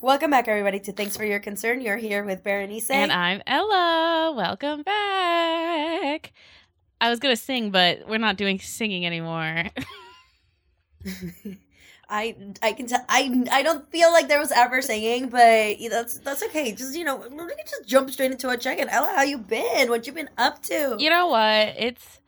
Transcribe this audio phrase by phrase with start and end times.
[0.00, 1.80] Welcome back, everybody, to Thanks for Your Concern.
[1.80, 2.88] You're here with Berenice.
[2.88, 4.32] And I'm Ella.
[4.36, 6.32] Welcome back.
[7.00, 9.64] I was going to sing, but we're not doing singing anymore.
[12.08, 16.18] I I can tell I I don't feel like there was ever singing, but that's
[16.20, 16.70] that's okay.
[16.72, 18.88] Just you know, we can just jump straight into a check-in.
[18.88, 19.90] Ella, how you been?
[19.90, 20.94] What you been up to?
[20.98, 21.74] You know what?
[21.76, 22.20] It's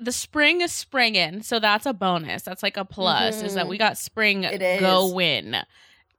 [0.00, 2.42] the spring is springing, so that's a bonus.
[2.42, 3.36] That's like a plus.
[3.36, 3.46] Mm-hmm.
[3.46, 4.42] Is that we got spring
[4.80, 5.56] go win,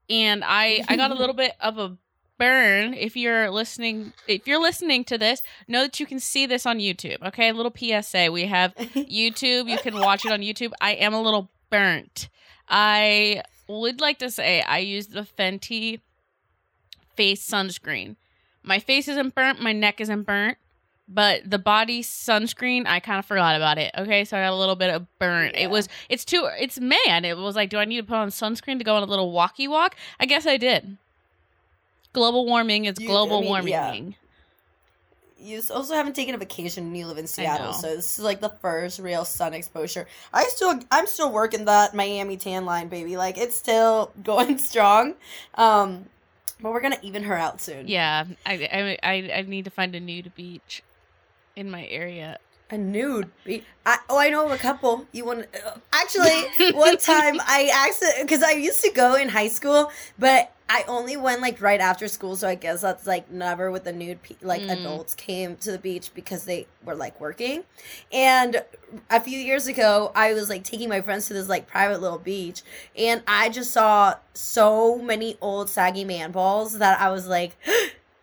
[0.09, 1.97] and I I got a little bit of a
[2.37, 2.93] burn.
[2.93, 6.79] If you're listening if you're listening to this know that you can see this on
[6.79, 7.49] youtube okay?
[7.49, 9.69] A little psa we have youtube.
[9.69, 10.71] You can watch it on youtube.
[10.81, 12.29] I am a little burnt.
[12.67, 16.01] I would like to say I used the Fenty
[17.15, 18.15] face sunscreen.
[18.63, 20.57] My face isn't burnt, my neck isn't burnt,
[21.11, 23.91] but the body sunscreen, I kind of forgot about it.
[23.97, 25.55] Okay, so I got a little bit of burnt.
[25.55, 25.61] Yeah.
[25.63, 27.25] It was, it's too, it's man.
[27.25, 29.31] It was like, do I need to put on sunscreen to go on a little
[29.31, 29.95] walkie walk?
[30.19, 30.97] I guess I did.
[32.13, 33.71] Global warming is you, global I mean, warming.
[33.71, 34.03] Yeah
[35.41, 38.41] you also haven't taken a vacation and you live in Seattle, so this is like
[38.41, 40.05] the first real sun exposure.
[40.33, 43.15] I still, I'm still working that Miami tan line, baby.
[43.15, 45.15] Like it's still going strong.
[45.55, 46.05] Um,
[46.61, 47.87] but we're gonna even her out soon.
[47.87, 50.83] Yeah, I, I, I, need to find a nude beach
[51.59, 52.39] in my area.
[52.71, 53.29] A nude.
[53.85, 55.05] I, oh, I know a couple.
[55.11, 55.47] You want?
[55.65, 60.53] Uh, actually, one time I accident because I used to go in high school, but
[60.69, 63.91] I only went like right after school, so I guess that's like never with the
[63.91, 64.71] nude pe- like mm.
[64.71, 67.63] adults came to the beach because they were like working.
[68.11, 68.63] And
[69.09, 72.19] a few years ago, I was like taking my friends to this like private little
[72.19, 72.61] beach,
[72.95, 77.57] and I just saw so many old saggy man balls that I was like.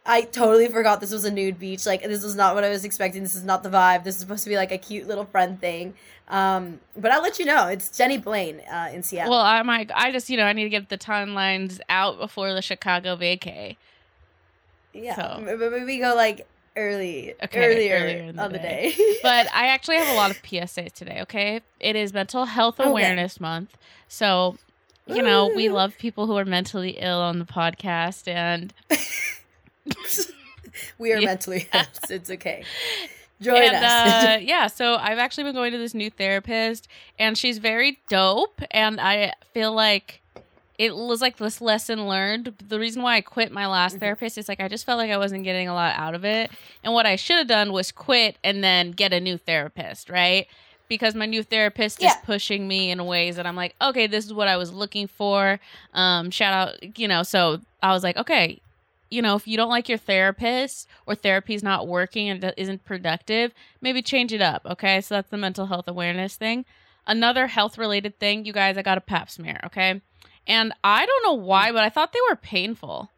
[0.06, 1.84] I totally forgot this was a nude beach.
[1.84, 3.22] Like this was not what I was expecting.
[3.22, 4.04] This is not the vibe.
[4.04, 5.94] This is supposed to be like a cute little friend thing.
[6.28, 7.66] Um, but I'll let you know.
[7.68, 9.32] It's Denny Blaine uh, in Seattle.
[9.32, 9.90] Well, I might.
[9.94, 13.76] I just you know I need to get the timelines out before the Chicago vacay.
[14.92, 15.40] Yeah, so.
[15.40, 18.58] maybe we go like early, okay, earlier, earlier the on day.
[18.58, 19.18] the day.
[19.22, 21.20] but I actually have a lot of PSAs today.
[21.22, 23.42] Okay, it is Mental Health Awareness okay.
[23.42, 23.76] Month,
[24.08, 24.56] so
[25.06, 28.72] you know we love people who are mentally ill on the podcast and.
[30.98, 31.26] we are yeah.
[31.26, 31.82] mentally ill.
[32.10, 32.64] It's okay.
[33.40, 34.24] Join and, us.
[34.24, 36.88] uh, yeah, so I've actually been going to this new therapist,
[37.18, 38.62] and she's very dope.
[38.70, 40.22] And I feel like
[40.78, 42.54] it was like this lesson learned.
[42.68, 44.00] The reason why I quit my last mm-hmm.
[44.00, 46.50] therapist is like I just felt like I wasn't getting a lot out of it.
[46.82, 50.46] And what I should have done was quit and then get a new therapist, right?
[50.88, 52.10] Because my new therapist yeah.
[52.10, 55.08] is pushing me in ways that I'm like, okay, this is what I was looking
[55.08, 55.58] for.
[55.94, 57.22] Um, shout out, you know.
[57.22, 58.60] So I was like, okay,
[59.10, 63.52] you know, if you don't like your therapist or therapy's not working and isn't productive,
[63.80, 64.66] maybe change it up.
[64.66, 65.00] Okay.
[65.00, 66.64] So that's the mental health awareness thing.
[67.06, 69.60] Another health related thing, you guys, I got a pap smear.
[69.64, 70.00] Okay.
[70.46, 73.10] And I don't know why, but I thought they were painful.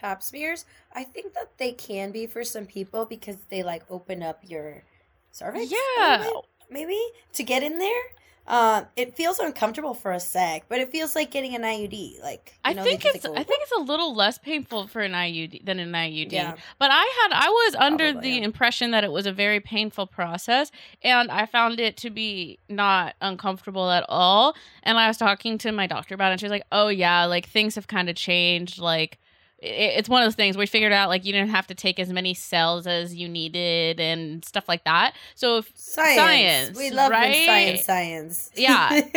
[0.00, 0.64] Pap smears?
[0.92, 4.82] I think that they can be for some people because they like open up your
[5.30, 5.72] cervix.
[5.96, 6.28] Yeah.
[6.70, 6.98] Maybe
[7.34, 8.02] to get in there.
[8.44, 12.20] Uh, it feels uncomfortable for a sec, but it feels like getting an IUD.
[12.22, 15.64] Like I know, think it's I think it's a little less painful for an IUD
[15.64, 16.32] than an IUD.
[16.32, 16.56] Yeah.
[16.80, 18.44] But I had I was under Probably, the yeah.
[18.44, 20.72] impression that it was a very painful process,
[21.02, 24.56] and I found it to be not uncomfortable at all.
[24.82, 27.24] And I was talking to my doctor about it, and she was like, "Oh yeah,
[27.26, 28.80] like things have kind of changed.
[28.80, 29.18] Like
[29.62, 32.12] it's one of those things we figured out like you didn't have to take as
[32.12, 35.14] many cells as you needed and stuff like that.
[35.36, 37.46] So if science, science we love right?
[37.46, 38.50] science, science.
[38.56, 38.90] Yeah,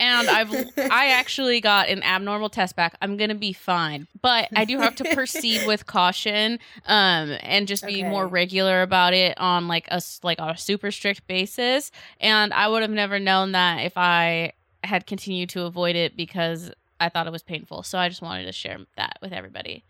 [0.00, 2.96] and I've I actually got an abnormal test back.
[3.00, 7.86] I'm gonna be fine, but I do have to proceed with caution, um, and just
[7.86, 8.10] be okay.
[8.10, 11.92] more regular about it on like a like a super strict basis.
[12.18, 16.70] And I would have never known that if I had continued to avoid it because
[17.00, 17.82] I thought it was painful.
[17.82, 19.84] So I just wanted to share that with everybody.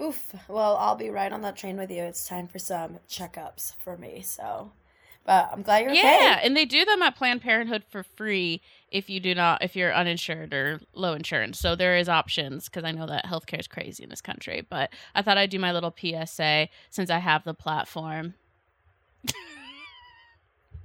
[0.00, 0.34] Oof.
[0.48, 2.02] Well, I'll be right on that train with you.
[2.02, 4.22] It's time for some checkups for me.
[4.22, 4.72] So,
[5.24, 6.24] but I'm glad you're yeah, okay.
[6.24, 9.74] Yeah, and they do them at Planned Parenthood for free if you do not if
[9.74, 11.58] you're uninsured or low insurance.
[11.58, 14.64] So there is options because I know that healthcare is crazy in this country.
[14.68, 18.34] But I thought I'd do my little PSA since I have the platform.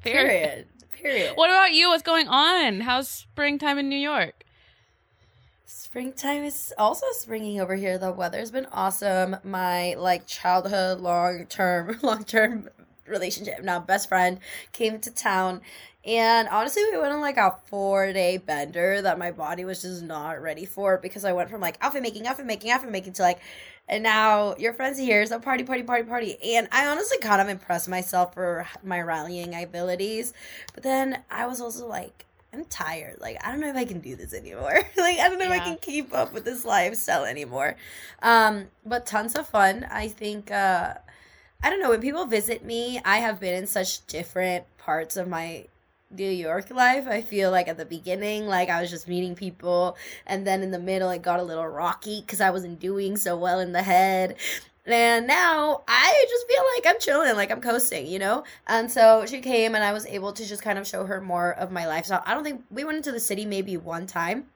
[0.01, 0.68] Period.
[0.91, 1.33] Period.
[1.36, 1.89] What about you?
[1.89, 2.81] What's going on?
[2.81, 4.44] How's springtime in New York?
[5.93, 7.99] Springtime is also springing over here.
[7.99, 9.35] The weather's been awesome.
[9.43, 12.67] My like childhood long term long term
[13.05, 14.39] relationship now best friend
[14.71, 15.61] came to town
[16.03, 20.01] and honestly we went on like a four day bender that my body was just
[20.01, 23.21] not ready for because I went from like outfit making, outfit making, outfit making to
[23.21, 23.39] like
[23.87, 26.55] and now your friends here, so party, party, party, party.
[26.55, 30.33] And I honestly kind of impressed myself for my rallying abilities.
[30.73, 33.19] But then I was also like, I'm tired.
[33.19, 34.73] Like I don't know if I can do this anymore.
[34.97, 35.55] like I don't know yeah.
[35.55, 37.75] if I can keep up with this lifestyle anymore.
[38.21, 39.88] Um, but tons of fun.
[39.89, 40.95] I think uh
[41.65, 45.29] I don't know, when people visit me, I have been in such different parts of
[45.29, 45.67] my
[46.11, 47.07] New York life.
[47.07, 49.95] I feel like at the beginning, like I was just meeting people,
[50.27, 53.38] and then in the middle, it got a little rocky because I wasn't doing so
[53.38, 54.35] well in the head.
[54.85, 58.44] And now I just feel like I'm chilling, like I'm coasting, you know?
[58.68, 61.53] And so she came and I was able to just kind of show her more
[61.53, 62.21] of my lifestyle.
[62.25, 64.47] I don't think we went into the city maybe one time.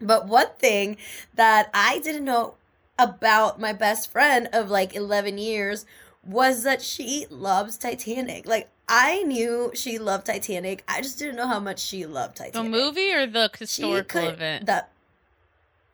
[0.00, 0.96] But one thing
[1.34, 2.54] that I didn't know
[2.98, 5.86] about my best friend of like 11 years
[6.24, 8.46] was that she loves Titanic.
[8.46, 10.84] Like I knew she loved Titanic.
[10.88, 12.54] I just didn't know how much she loved Titanic.
[12.54, 14.66] The movie or the historical could, event?
[14.66, 14.84] The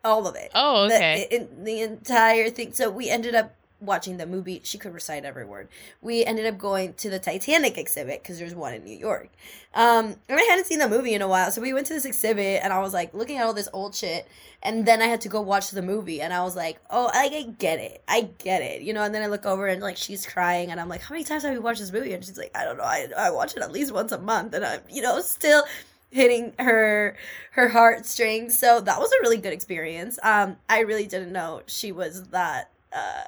[0.02, 0.50] all of it.
[0.54, 1.26] Oh, okay.
[1.30, 2.72] The, in, the entire thing.
[2.72, 5.68] So we ended up watching the movie, she could recite every word.
[6.00, 9.28] We ended up going to the Titanic exhibit because there's one in New York.
[9.74, 12.04] Um, and I hadn't seen the movie in a while, so we went to this
[12.04, 14.26] exhibit, and I was like looking at all this old shit,
[14.62, 17.28] and then I had to go watch the movie, and I was like, oh, I,
[17.32, 19.02] I get it, I get it, you know.
[19.02, 21.42] And then I look over and like she's crying, and I'm like, how many times
[21.42, 22.14] have you watched this movie?
[22.14, 24.54] And she's like, I don't know, I I watch it at least once a month,
[24.54, 25.64] and I'm you know still
[26.10, 27.16] hitting her
[27.52, 28.58] her heartstrings.
[28.58, 30.18] So that was a really good experience.
[30.22, 32.70] Um, I really didn't know she was that.
[32.92, 33.24] Uh,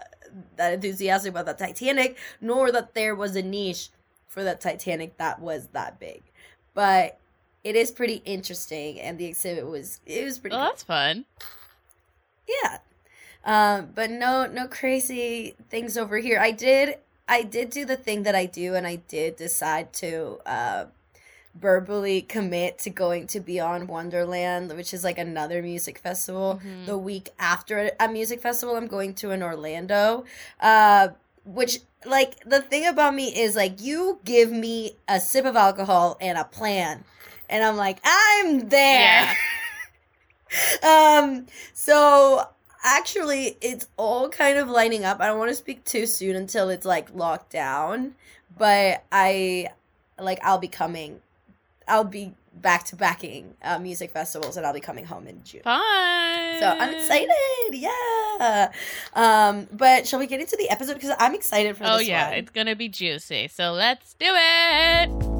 [0.56, 3.90] that enthusiastic about the Titanic, nor that there was a niche
[4.26, 6.22] for the Titanic that was that big.
[6.74, 7.18] But
[7.64, 10.54] it is pretty interesting, and the exhibit was it was pretty.
[10.54, 10.70] Well, cool.
[10.70, 11.24] that's fun.
[12.48, 12.78] Yeah,
[13.44, 16.38] um, but no no crazy things over here.
[16.38, 16.96] I did
[17.28, 20.84] I did do the thing that I do, and I did decide to uh,
[21.60, 26.60] verbally commit to going to Beyond Wonderland, which is like another music festival.
[26.62, 26.86] Mm-hmm.
[26.86, 30.24] The week after a music festival, I'm going to in Orlando.
[30.60, 31.08] Uh,
[31.44, 36.16] which like the thing about me is like you give me a sip of alcohol
[36.20, 37.04] and a plan,
[37.48, 39.34] and I'm like I'm there.
[40.82, 41.18] Yeah.
[41.22, 41.46] um.
[41.72, 42.46] So
[42.84, 45.20] actually, it's all kind of lining up.
[45.20, 48.14] I don't want to speak too soon until it's like locked down,
[48.56, 49.68] but I
[50.20, 51.20] like I'll be coming
[51.88, 55.62] I'll be back to backing uh, music festivals and I'll be coming home in June.
[55.62, 56.60] Fun.
[56.60, 57.30] So I'm excited.
[57.72, 58.72] Yeah.
[59.14, 60.94] Um, but shall we get into the episode?
[60.94, 62.30] Because I'm excited for oh, yeah.
[62.30, 62.38] One.
[62.38, 63.48] It's going to be juicy.
[63.48, 65.37] So let's do it.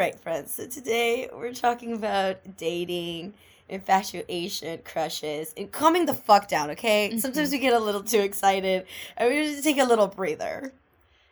[0.00, 0.54] Right, friends.
[0.54, 3.34] So today we're talking about dating,
[3.68, 7.10] infatuation, crushes, and calming the fuck down, okay?
[7.10, 7.18] Mm-hmm.
[7.18, 8.86] Sometimes we get a little too excited
[9.18, 10.72] and we just take a little breather.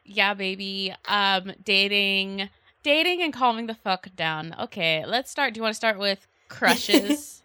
[0.04, 0.94] Yeah, baby.
[1.06, 2.50] Um, dating,
[2.82, 4.54] dating and calming the fuck down.
[4.60, 5.54] Okay, let's start.
[5.54, 7.42] Do you want to start with crushes?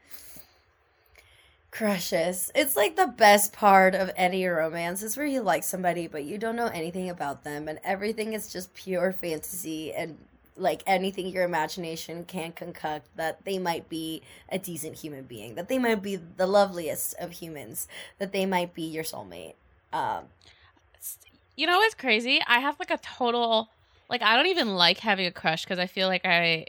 [1.71, 2.51] crushes.
[2.53, 6.37] It's like the best part of any romance is where you like somebody but you
[6.37, 10.17] don't know anything about them and everything is just pure fantasy and
[10.55, 15.67] like anything your imagination can concoct that they might be a decent human being that
[15.67, 17.87] they might be the loveliest of humans
[18.19, 19.55] that they might be your soulmate.
[19.91, 20.25] Um
[21.55, 22.41] you know what's crazy?
[22.47, 23.69] I have like a total
[24.09, 26.65] like i don't even like having a crush because i feel like i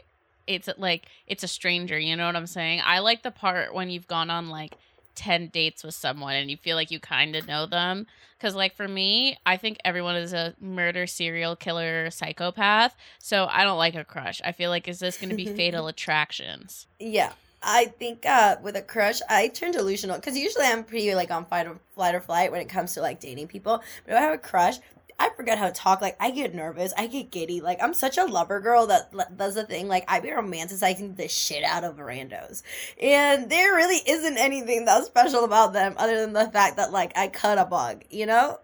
[0.47, 2.81] it's like it's a stranger you know what i'm saying?
[2.83, 4.75] I like the part when you've gone on like
[5.15, 8.05] 10 dates with someone and you feel like you kind of know them
[8.37, 13.63] because like for me i think everyone is a murder serial killer psychopath so i
[13.63, 17.31] don't like a crush i feel like is this going to be fatal attractions yeah
[17.67, 21.45] I think uh, with a crush, I turn delusional because usually I'm pretty like on
[21.45, 23.81] fight or flight or flight when it comes to like dating people.
[24.05, 24.75] But if I have a crush,
[25.17, 26.01] I forget how to talk.
[26.01, 27.61] Like I get nervous, I get giddy.
[27.61, 29.87] Like I'm such a lover girl that does the thing.
[29.87, 32.63] Like I be romanticizing the shit out of randos,
[33.01, 37.17] and there really isn't anything that special about them other than the fact that like
[37.17, 38.59] I cut a bug, you know.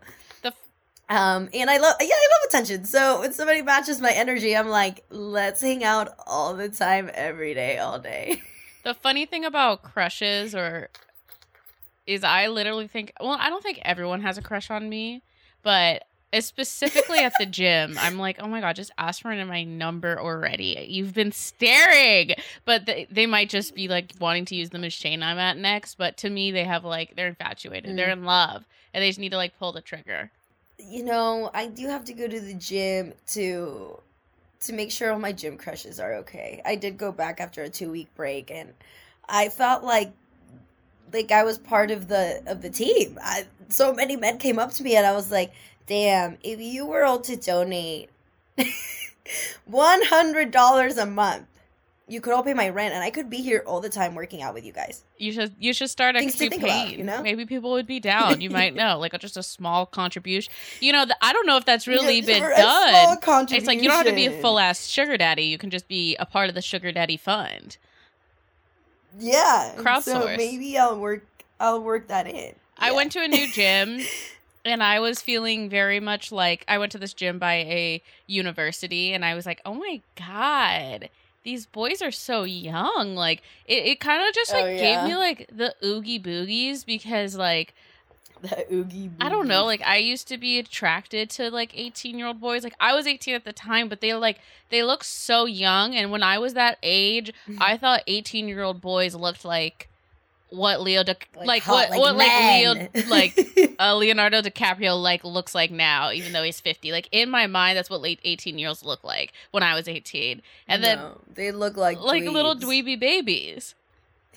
[1.12, 2.86] Um, and I love, yeah, I love attention.
[2.86, 7.54] So when somebody matches my energy, I'm like, let's hang out all the time, every
[7.54, 8.42] day, all day.
[8.84, 10.90] The funny thing about crushes or
[12.08, 15.22] is I literally think, well, I don't think everyone has a crush on me,
[15.62, 16.04] but
[16.40, 17.98] specifically at the gym.
[18.00, 20.86] I'm like oh my god just ask for my number already.
[20.90, 22.32] You've been staring.
[22.66, 25.96] But they, they might just be like wanting to use the machine i'm at next
[25.96, 27.92] but to me they have like they're infatuated.
[27.92, 27.96] Mm.
[27.96, 30.32] they're in love and they just need to like pull the trigger.
[30.80, 34.00] You know i do have to go to the gym to
[34.62, 36.62] to make sure all my gym crushes are okay.
[36.64, 38.74] I did go back after a two week break and
[39.28, 40.12] i felt like
[41.14, 43.18] like i was part of the of the team.
[43.22, 45.52] I, so many men came up to me and i was like
[45.88, 48.10] damn, if you were able to donate
[49.66, 51.46] One hundred dollars a month.
[52.08, 54.42] You could all pay my rent, and I could be here all the time working
[54.42, 55.04] out with you guys.
[55.18, 56.60] You should you should start a Things campaign.
[56.64, 57.22] about, you know?
[57.22, 58.42] Maybe people would be down.
[58.42, 60.52] You might know, like just a small contribution.
[60.82, 63.18] You know, th- I don't know if that's really Yeah, been done.
[63.52, 65.44] It's like you don't have to be a full ass sugar daddy.
[65.44, 67.78] You can just be a part of the sugar daddy fund.
[69.18, 70.00] Yeah.
[70.02, 71.26] So maybe I'll work.
[71.62, 72.56] I'll work that in.
[72.78, 72.96] I Yeah.
[72.96, 74.02] went to a new gym
[74.66, 79.14] and I was feeling very much like I went to this gym by a university
[79.14, 81.10] and I was like, oh my God,
[81.44, 83.16] these boys are so young.
[83.16, 85.02] Like, it, it kind of just Oh, like yeah.
[85.02, 87.74] gave me like the oogie boogies because, like,
[88.42, 89.12] the oogie.
[89.20, 89.66] I don't know.
[89.66, 92.64] Like I used to be attracted to like 18 year old boys.
[92.64, 94.40] Like I was 18 at the time, but they like
[94.70, 95.94] they look so young.
[95.96, 99.90] And when I was that age, I thought 18 year old boys looked like
[100.52, 105.56] what Leo Di- like, hot, what what like Leo like uh, Leonardo DiCaprio like looks
[105.56, 106.92] like now, even though he's 50.
[106.92, 109.88] Like in my mind, that's what late 18 year olds look like when I was
[109.88, 110.42] 18.
[110.68, 111.00] And then
[111.34, 112.84] they look like like little dweebs.
[112.84, 113.76] dweeby babies.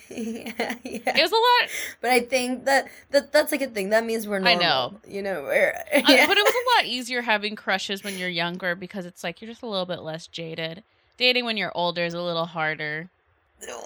[0.10, 1.16] yeah, yeah.
[1.18, 1.70] It was a lot.
[2.00, 3.90] But I think that, that that's like a thing.
[3.90, 4.60] That means we're I normal.
[4.60, 5.00] know.
[5.08, 8.74] You know, we're, Uh, but it was a lot easier having crushes when you're younger
[8.74, 10.82] because it's like you're just a little bit less jaded.
[11.16, 13.08] Dating when you're older is a little harder.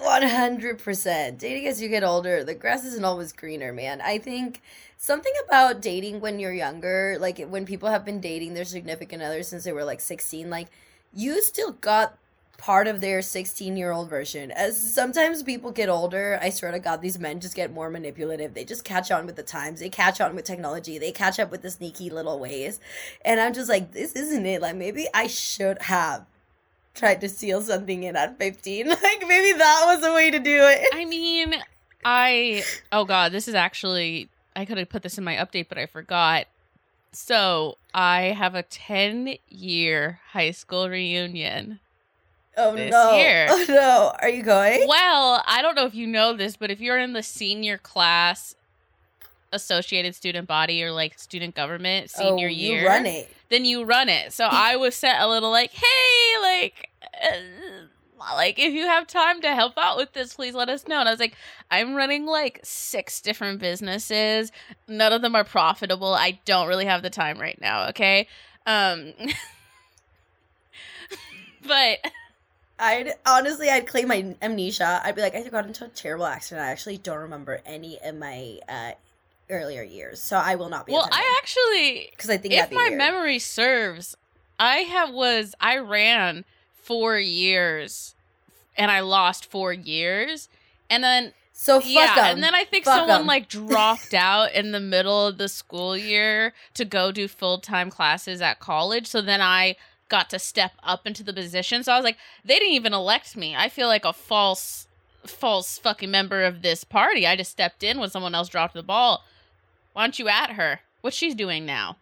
[0.01, 1.39] One hundred percent.
[1.39, 4.01] Dating as you get older, the grass isn't always greener, man.
[4.01, 4.61] I think
[4.97, 9.43] something about dating when you're younger, like when people have been dating their significant other
[9.43, 10.67] since they were like sixteen, like
[11.13, 12.17] you still got
[12.57, 14.51] part of their 16 year old version.
[14.51, 18.53] As sometimes people get older i swear to god these men just get more manipulative.
[18.53, 19.79] They just catch on with the times.
[19.79, 20.97] They catch on with technology.
[20.97, 22.79] They catch up with the sneaky little ways.
[23.23, 24.61] And i'm just like this isn't it.
[24.61, 26.25] Like maybe i should have
[26.99, 30.59] tried to steal something in at 15 like maybe that was a way to do
[30.61, 31.55] it I mean,
[32.03, 35.77] I oh god, this is actually I could have put this in my update, but
[35.77, 36.47] I forgot.
[37.11, 41.79] So I have a 10 year high school reunion.
[42.57, 43.47] oh this no year.
[43.49, 46.81] oh no are you going Well, I don't know if you know this, but if
[46.81, 48.55] you're in the senior class
[49.51, 53.83] associated student body or like student government senior oh, year you run it then you
[53.83, 54.31] run it.
[54.31, 56.88] So I was sent a little like, hey, like,
[58.19, 60.99] like if you have time to help out with this, please let us know.
[60.99, 61.35] And I was like,
[61.71, 64.51] I'm running like six different businesses.
[64.87, 66.13] None of them are profitable.
[66.13, 67.89] I don't really have the time right now.
[67.89, 68.27] Okay.
[68.65, 69.13] Um,
[71.65, 71.99] but
[72.77, 75.01] I'd honestly, I'd claim my amnesia.
[75.03, 76.65] I'd be like, I got into a terrible accident.
[76.65, 78.91] I actually don't remember any of my uh,
[79.49, 80.93] earlier years, so I will not be.
[80.93, 82.97] well, I actually because I think if be my weird.
[82.97, 84.15] memory serves,
[84.59, 86.45] I have was I ran
[86.89, 88.15] four years
[88.77, 90.49] and I lost four years.
[90.89, 92.35] And then So fuck yeah, 'em.
[92.35, 93.27] and then I think Fuck someone 'em.
[93.27, 97.89] like dropped out in the middle of the school year to go do full time
[97.89, 99.07] classes at college.
[99.07, 99.75] So then I
[100.07, 101.83] got to step up into the position.
[101.83, 103.55] So I was like, they didn't even elect me.
[103.55, 104.87] I feel like a false,
[105.25, 107.27] false fucking member of this party.
[107.27, 109.23] I just stepped in when someone else dropped the ball.
[109.93, 110.79] Why don't you at her?
[111.01, 111.97] What's she's doing now?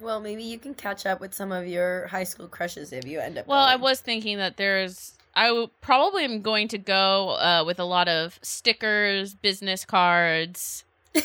[0.00, 3.20] Well, maybe you can catch up with some of your high school crushes if you
[3.20, 3.46] end up.
[3.46, 5.14] Well, I was thinking that there's.
[5.34, 10.84] I w- probably am going to go uh, with a lot of stickers, business cards.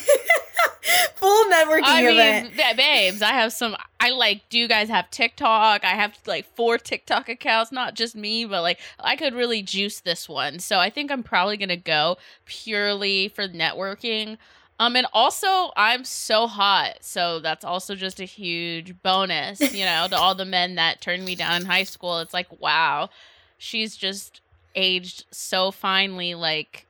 [1.15, 2.57] full networking I mean, event.
[2.57, 3.75] ba- babes, I have some.
[3.99, 4.47] I like.
[4.49, 5.83] Do you guys have TikTok?
[5.83, 9.99] I have like four TikTok accounts, not just me, but like I could really juice
[9.99, 10.59] this one.
[10.59, 14.37] So I think I'm probably gonna go purely for networking.
[14.79, 20.07] Um, and also I'm so hot, so that's also just a huge bonus, you know,
[20.09, 22.19] to all the men that turned me down in high school.
[22.19, 23.09] It's like, wow,
[23.57, 24.41] she's just
[24.75, 26.35] aged so finely.
[26.35, 26.85] Like,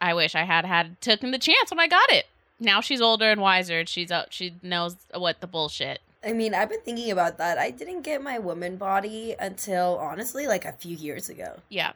[0.00, 2.26] I wish I had had taken the chance when I got it
[2.62, 6.54] now she's older and wiser and she's out she knows what the bullshit I mean,
[6.54, 7.58] I've been thinking about that.
[7.58, 11.58] I didn't get my woman body until honestly, like a few years ago.
[11.68, 11.92] yeah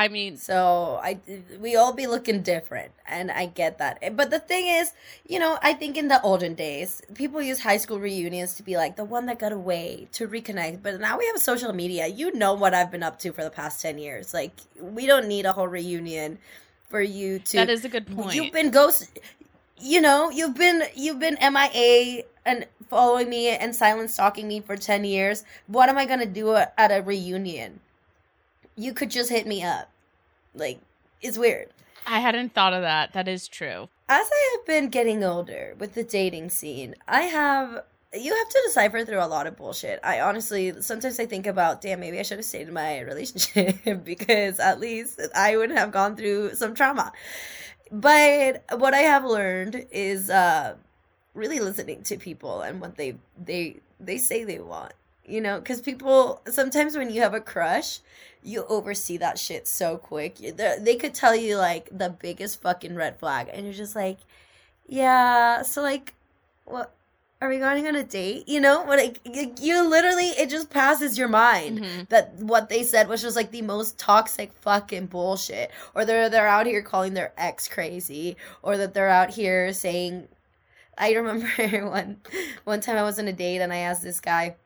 [0.00, 1.20] i mean So I
[1.60, 3.98] we all be looking different, and I get that.
[4.00, 4.92] Eh, but the thing is,
[5.32, 8.76] you know, I think in the olden days, people use high school reunions to be
[8.82, 10.82] like the one that got away to reconnect.
[10.82, 12.06] But now we have social media.
[12.06, 14.32] You know what I've been up to for the past ten years.
[14.32, 16.38] Like we don't need a whole reunion
[16.88, 17.56] for you to.
[17.58, 19.08] that is a good point You've been ghost.
[19.78, 24.76] You know, you've been you've been MIA and following me and silent stalking me for
[24.76, 25.44] ten years.
[25.66, 27.80] What am I gonna do at at a reunion?
[28.80, 29.86] You could just hit me up.
[30.54, 30.78] Like
[31.22, 31.68] it's weird.
[32.06, 33.80] i hadn't thought of that that is true
[34.20, 37.68] As I have been getting older with the dating scene, I have
[38.12, 40.00] you have to decipher through a lot of bullshit.
[40.02, 44.02] I honestly sometimes I think about, damn, maybe I should have stayed in my relationship
[44.12, 47.12] because at least I wouldn't have gone through some trauma.
[47.92, 50.74] But what I have learned is uh
[51.34, 53.16] really listening to people and what they
[53.50, 53.64] they
[54.00, 54.92] they say they want.
[55.24, 58.00] you know, because people sometimes when you have a crush,
[58.42, 60.36] you oversee that shit so quick.
[60.36, 64.18] They could tell you like the biggest fucking red flag, and you're just like,
[64.86, 65.62] yeah.
[65.62, 66.14] So like,
[66.64, 66.94] what?
[67.42, 68.46] Are we going on a date?
[68.50, 72.02] You know, like you literally, it just passes your mind mm-hmm.
[72.10, 76.48] that what they said was just like the most toxic fucking bullshit, or they're they're
[76.48, 80.28] out here calling their ex crazy, or that they're out here saying.
[80.98, 82.18] I remember one
[82.64, 84.56] one time I was on a date and I asked this guy,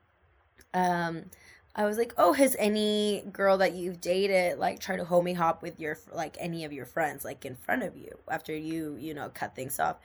[0.73, 1.27] um,
[1.77, 5.63] I was like, "Oh, has any girl that you've dated like try to homie hop
[5.63, 9.15] with your like any of your friends like in front of you after you you
[9.15, 9.97] know cut things off?"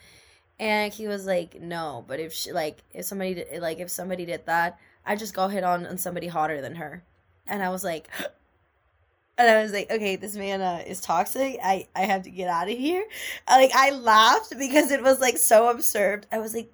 [0.59, 4.25] And he was like, "No, but if she like if somebody did, like if somebody
[4.25, 7.03] did that, I just go hit on on somebody hotter than her."
[7.47, 8.09] And I was like,
[9.37, 11.59] and I was like, "Okay, this man uh, is toxic.
[11.63, 13.05] I I have to get out of here."
[13.47, 16.27] Like I laughed because it was like so absurd.
[16.31, 16.71] I was like,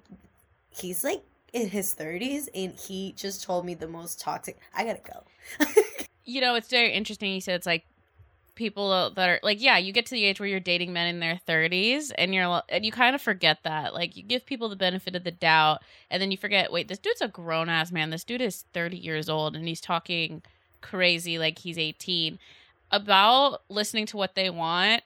[0.70, 1.22] "He's like
[1.52, 5.64] in his 30s and he just told me the most toxic i gotta go.
[6.28, 7.86] You know it's very interesting you said it's like
[8.56, 11.20] people that are like yeah you get to the age where you're dating men in
[11.20, 14.76] their 30s and you're and you kind of forget that like you give people the
[14.76, 18.10] benefit of the doubt and then you forget wait this dude's a grown ass man.
[18.10, 20.42] This dude is 30 years old and he's talking
[20.80, 22.38] crazy like he's 18
[22.90, 25.02] about listening to what they want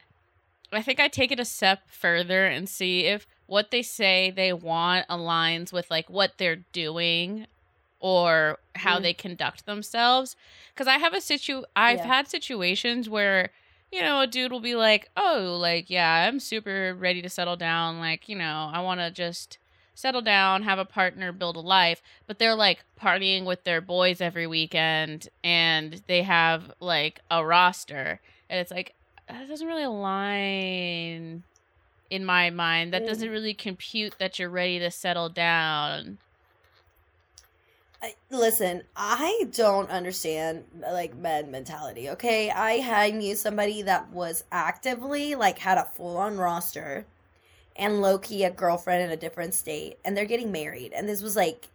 [0.72, 4.52] i think i take it a step further and see if what they say they
[4.52, 7.46] want aligns with like what they're doing
[7.98, 9.02] or how mm.
[9.02, 10.36] they conduct themselves.
[10.72, 12.06] Because i have a situ i've yeah.
[12.06, 13.50] had situations where
[13.90, 17.56] you know a dude will be like oh like yeah i'm super ready to settle
[17.56, 17.98] down.
[17.98, 19.58] Like you know i want to just
[19.96, 22.00] settle down have a partner build a life.
[22.28, 28.20] But they're like partying with their boys every weekend and they have like a roster.
[28.48, 28.94] And it's like
[29.28, 31.42] that doesn't really align
[32.10, 32.92] in my mind.
[32.92, 33.32] That doesn't mm.
[33.32, 36.18] really compute that you're ready to settle down.
[38.02, 42.08] I, listen, I don't understand like men mentality.
[42.10, 47.06] Okay, I had knew somebody that was actively like had a full on roster,
[47.76, 50.92] and low key a girlfriend in a different state, and they're getting married.
[50.94, 51.68] And this was like,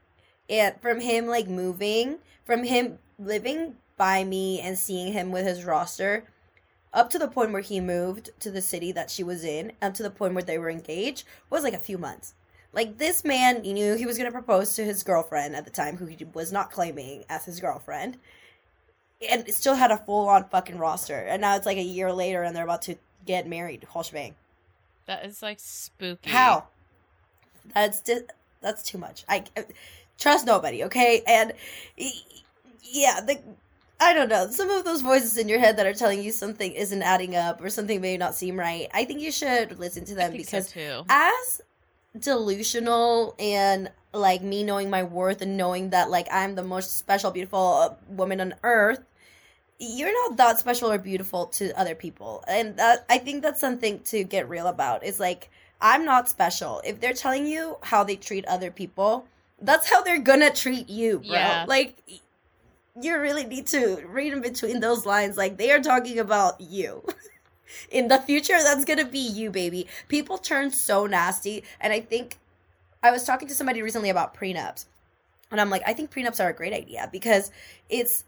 [0.49, 5.63] it from him like moving from him living by me and seeing him with his
[5.63, 6.25] roster
[6.95, 9.93] up to the point where he moved to the city that she was in, up
[9.95, 12.33] to the point where they were engaged, was like a few months.
[12.73, 15.71] Like this man, he knew he was going to propose to his girlfriend at the
[15.71, 18.17] time, who he was not claiming as his girlfriend,
[19.29, 21.19] and still had a full on fucking roster.
[21.19, 23.83] And now it's like a year later, and they're about to get married.
[23.83, 24.35] Whole shebang.
[25.05, 26.29] That is like spooky.
[26.29, 26.65] How?
[27.73, 28.27] That's di-
[28.61, 29.23] that's too much.
[29.29, 29.43] I
[30.17, 30.83] trust nobody.
[30.85, 31.53] Okay, and
[32.83, 33.39] yeah, the
[33.99, 34.49] I don't know.
[34.49, 37.61] Some of those voices in your head that are telling you something isn't adding up
[37.61, 38.87] or something may not seem right.
[38.93, 41.61] I think you should listen to them because so as
[42.17, 47.31] delusional and like me knowing my worth and knowing that like I'm the most special
[47.31, 49.03] beautiful uh, woman on earth,
[49.79, 52.43] you're not that special or beautiful to other people.
[52.47, 55.03] And that I think that's something to get real about.
[55.05, 55.49] Is like
[55.81, 56.81] I'm not special.
[56.85, 59.25] If they're telling you how they treat other people,
[59.61, 61.29] that's how they're gonna treat you, bro.
[61.29, 61.65] Yeah.
[61.67, 62.01] Like
[63.01, 65.37] you really need to read in between those lines.
[65.37, 67.03] Like they are talking about you.
[67.91, 69.87] in the future, that's gonna be you, baby.
[70.07, 72.37] People turn so nasty, and I think
[73.03, 74.85] I was talking to somebody recently about prenups,
[75.51, 77.51] and I'm like, I think prenups are a great idea because
[77.89, 78.23] it's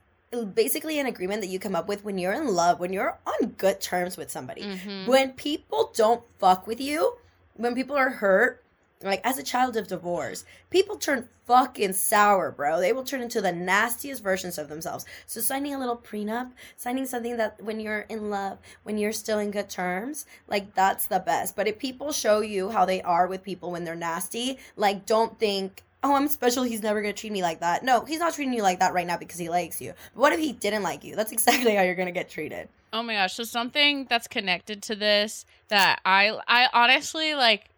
[0.53, 3.49] basically an agreement that you come up with when you're in love, when you're on
[3.57, 4.63] good terms with somebody.
[4.63, 5.09] Mm-hmm.
[5.09, 7.15] When people don't fuck with you,
[7.55, 8.63] when people are hurt,
[9.01, 12.79] like as a child of divorce, people turn fucking sour, bro.
[12.79, 15.05] They will turn into the nastiest versions of themselves.
[15.25, 19.39] So signing a little prenup, signing something that when you're in love, when you're still
[19.39, 21.55] in good terms, like that's the best.
[21.55, 25.37] But if people show you how they are with people when they're nasty, like don't
[25.39, 26.63] think oh, I'm special.
[26.63, 27.83] He's never going to treat me like that.
[27.83, 29.93] No, he's not treating you like that right now because he likes you.
[30.13, 31.15] But what if he didn't like you?
[31.15, 32.69] That's exactly how you're going to get treated.
[32.93, 33.33] Oh my gosh.
[33.33, 37.69] So something that's connected to this that I I honestly like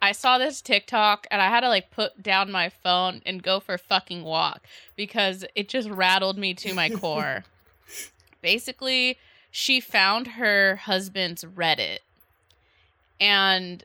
[0.00, 3.60] I saw this TikTok and I had to like put down my phone and go
[3.60, 4.62] for a fucking walk
[4.96, 7.44] because it just rattled me to my core.
[8.42, 9.18] Basically,
[9.50, 11.98] she found her husband's Reddit
[13.20, 13.84] and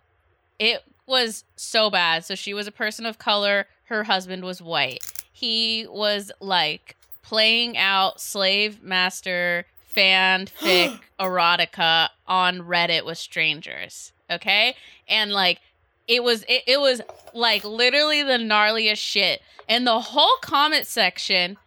[0.59, 2.25] it was so bad.
[2.25, 5.03] So she was a person of color, her husband was white.
[5.31, 14.13] He was like playing out slave master fanfic erotica on Reddit with strangers.
[14.29, 14.75] Okay?
[15.07, 15.59] And like
[16.07, 17.01] it was it, it was
[17.33, 21.57] like literally the gnarliest shit and the whole comment section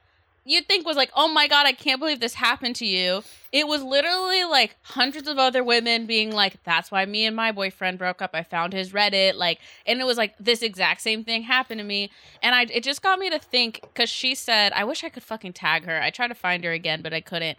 [0.46, 3.22] you'd think was like, oh my god, I can't believe this happened to you.
[3.53, 7.53] It was literally like hundreds of other women being like, that's why me and my
[7.53, 8.31] boyfriend broke up.
[8.33, 11.85] I found his Reddit, like, and it was like this exact same thing happened to
[11.85, 12.11] me,
[12.42, 15.25] and I it just got me to think because she said, I wish I could
[15.25, 16.01] fucking tag her.
[16.01, 17.59] I tried to find her again, but I couldn't.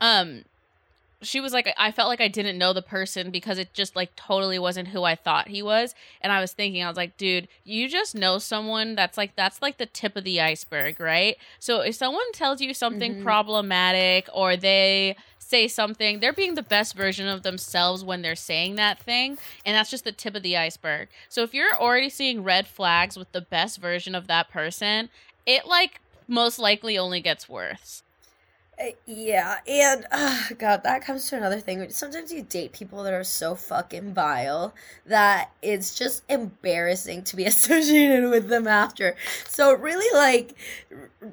[0.00, 0.44] Um,
[1.20, 4.14] she was like I felt like I didn't know the person because it just like
[4.14, 5.94] totally wasn't who I thought he was.
[6.20, 9.60] And I was thinking I was like, dude, you just know someone that's like that's
[9.60, 11.36] like the tip of the iceberg, right?
[11.58, 13.24] So if someone tells you something mm-hmm.
[13.24, 18.76] problematic or they say something, they're being the best version of themselves when they're saying
[18.76, 21.08] that thing, and that's just the tip of the iceberg.
[21.28, 25.08] So if you're already seeing red flags with the best version of that person,
[25.46, 28.02] it like most likely only gets worse.
[28.80, 31.90] Uh, yeah, and uh, God, that comes to another thing.
[31.90, 34.72] Sometimes you date people that are so fucking vile
[35.04, 39.16] that it's just embarrassing to be associated with them after.
[39.48, 40.54] So really, like,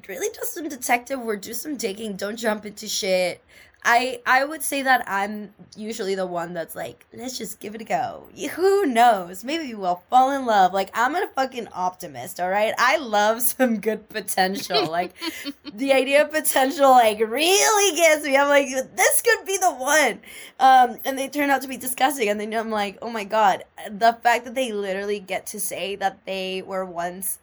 [0.08, 2.16] really, do some detective work, do some digging.
[2.16, 3.42] Don't jump into shit.
[3.88, 7.80] I I would say that I'm usually the one that's like, let's just give it
[7.80, 8.26] a go.
[8.56, 9.44] Who knows?
[9.44, 10.74] Maybe we'll fall in love.
[10.74, 12.74] Like I'm a fucking optimist, all right?
[12.78, 14.86] I love some good potential.
[14.90, 15.14] like
[15.72, 18.36] the idea of potential like really gets me.
[18.36, 20.20] I'm like, this could be the one.
[20.58, 23.62] Um, and they turn out to be disgusting and then I'm like, oh my god.
[23.88, 27.38] The fact that they literally get to say that they were once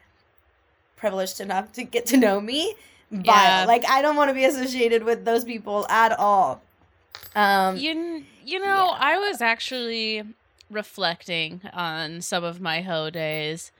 [0.97, 2.75] privileged enough to get to know me
[3.13, 3.25] vile.
[3.25, 3.65] Yeah.
[3.65, 6.61] Like I don't want to be associated with those people at all.
[7.35, 8.97] Um, you you know, yeah.
[8.99, 10.23] I was actually
[10.69, 13.71] reflecting on some of my hoe days.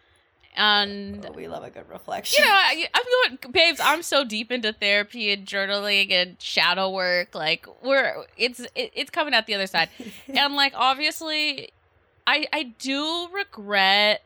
[0.56, 2.44] And oh, we love a good reflection.
[2.44, 3.80] You know, I, am going, babes.
[3.84, 7.34] I'm so deep into therapy and journaling and shadow work.
[7.34, 9.90] Like we're, it's it, it's coming out the other side,
[10.28, 11.72] and like obviously,
[12.28, 14.22] I I do regret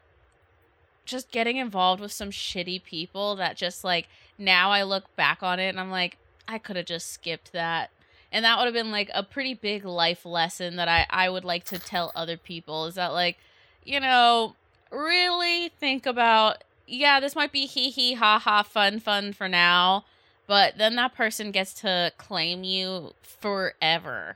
[1.05, 5.60] just getting involved with some shitty people that just like now I look back on
[5.60, 7.89] it and I'm like, I could have just skipped that.
[8.32, 11.45] And that would have been like a pretty big life lesson that I, I would
[11.45, 13.38] like to tell other people is that, like,
[13.86, 14.56] you know,
[14.91, 20.06] really think about, yeah, this might be hee hee ha ha fun fun for now,
[20.45, 24.36] but then that person gets to claim you forever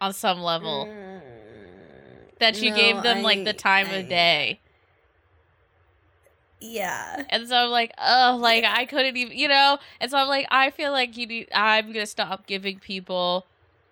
[0.00, 0.88] on some level.
[0.88, 1.20] Mm,
[2.38, 4.60] that you no, gave them I, like the time I, of day.
[6.60, 7.24] Yeah.
[7.28, 9.78] And so I'm like, oh, like I couldn't even, you know.
[10.00, 11.48] And so I'm like, I feel like you need.
[11.54, 13.46] I'm gonna stop giving people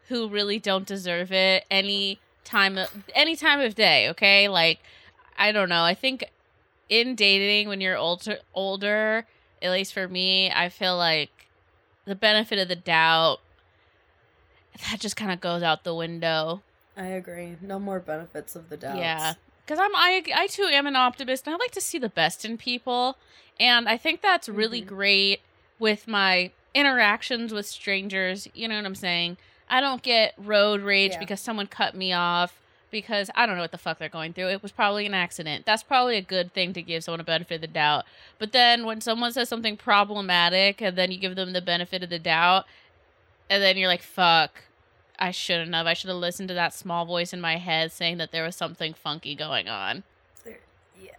[0.08, 4.08] who really don't deserve it any time, of, any time of day.
[4.10, 4.80] Okay, like
[5.38, 5.82] I don't know.
[5.82, 6.24] I think
[6.88, 9.26] in dating when you're older, older,
[9.60, 11.30] at least for me, I feel like
[12.06, 13.40] the benefit of the doubt
[14.90, 16.62] that just kind of goes out the window.
[16.96, 17.56] I agree.
[17.60, 18.96] No more benefits of the doubt.
[18.96, 22.08] Yeah because I'm I I too am an optimist and I like to see the
[22.08, 23.16] best in people,
[23.58, 24.94] and I think that's really mm-hmm.
[24.94, 25.40] great
[25.78, 28.48] with my interactions with strangers.
[28.54, 29.36] You know what I'm saying?
[29.68, 31.18] I don't get road rage yeah.
[31.18, 34.48] because someone cut me off because I don't know what the fuck they're going through.
[34.48, 35.66] It was probably an accident.
[35.66, 38.04] That's probably a good thing to give someone a benefit of the doubt.
[38.38, 42.10] But then when someone says something problematic and then you give them the benefit of
[42.10, 42.66] the doubt,
[43.50, 44.62] and then you're like, fuck,
[45.18, 45.86] I shouldn't have.
[45.86, 48.56] I should have listened to that small voice in my head saying that there was
[48.56, 50.02] something funky going on.
[51.00, 51.12] Yeah.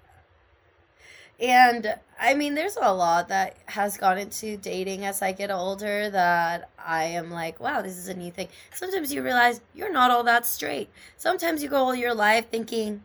[1.40, 6.10] And I mean, there's a lot that has gone into dating as I get older
[6.10, 8.48] that I am like, wow, this is a new thing.
[8.74, 10.90] Sometimes you realize you're not all that straight.
[11.18, 13.04] Sometimes you go all your life thinking,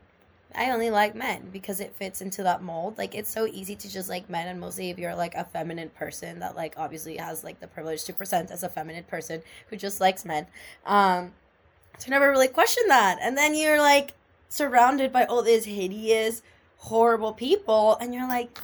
[0.55, 2.99] I only like men because it fits into that mold.
[2.99, 5.91] Like it's so easy to just like men, and mostly if you're like a feminine
[5.91, 9.77] person that like obviously has like the privilege to present as a feminine person who
[9.77, 10.47] just likes men,
[10.87, 11.33] um,
[11.99, 13.19] to never really question that.
[13.21, 14.15] And then you're like
[14.49, 16.43] surrounded by all these hideous,
[16.79, 18.59] horrible people, and you're like,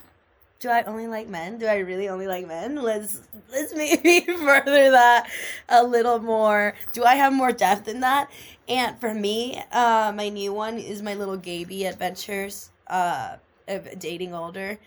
[0.59, 1.59] do I only like men?
[1.59, 2.77] Do I really only like men?
[2.77, 3.21] Let's
[3.53, 5.29] let's maybe further that
[5.69, 6.75] a little more.
[6.93, 8.31] Do I have more depth in that?
[8.69, 13.37] And for me, uh, my new one is my little Gaby adventures uh,
[13.69, 14.79] of dating older.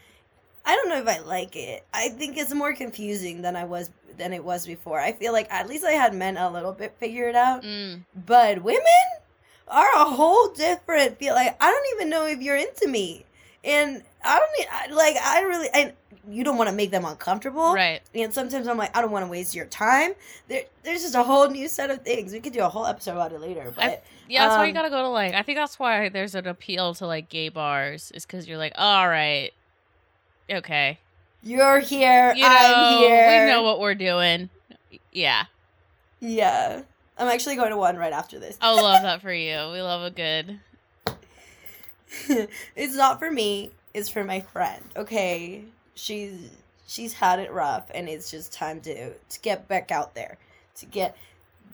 [0.65, 1.85] I don't know if I like it.
[1.93, 4.99] I think it's more confusing than I was than it was before.
[4.99, 8.03] I feel like at least I had men a little bit figured out, mm.
[8.25, 8.83] but women
[9.67, 11.35] are a whole different feel.
[11.35, 13.25] Like I don't even know if you're into me,
[13.63, 15.93] and I don't need, like I really and
[16.27, 17.73] you don't want to make them uncomfortable.
[17.73, 18.01] Right.
[18.13, 20.13] And sometimes I'm like, I don't want to waste your time.
[20.47, 22.33] There, there's just a whole new set of things.
[22.33, 23.71] We could do a whole episode about it later.
[23.75, 25.33] But I, yeah, that's um, why you um, gotta go to like.
[25.33, 28.11] I think that's why there's an appeal to like gay bars.
[28.13, 29.51] Is because you're like, all right,
[30.49, 30.99] okay,
[31.43, 32.33] you're here.
[32.35, 33.45] You know, I'm here.
[33.45, 34.49] We know what we're doing.
[35.11, 35.45] Yeah.
[36.19, 36.81] Yeah.
[37.17, 38.57] I'm actually going to one right after this.
[38.61, 39.69] I love that for you.
[39.71, 40.59] We love a good.
[42.75, 43.71] it's not for me.
[43.99, 44.83] It's for my friend.
[44.95, 45.65] Okay
[45.99, 46.49] she's
[46.87, 50.37] she's had it rough and it's just time to to get back out there
[50.73, 51.15] to get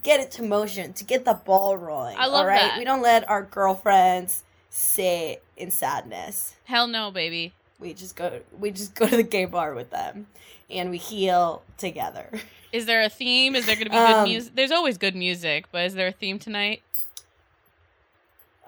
[0.02, 2.78] get it to motion to get the ball rolling i love all right that.
[2.78, 6.54] we don't let our girlfriends sit in sadness.
[6.64, 7.54] Hell no baby.
[7.78, 10.26] We just go we just go to the gay bar with them
[10.68, 12.30] and we heal together.
[12.72, 13.54] Is there a theme?
[13.54, 16.12] Is there gonna be good um, music there's always good music but is there a
[16.12, 16.82] theme tonight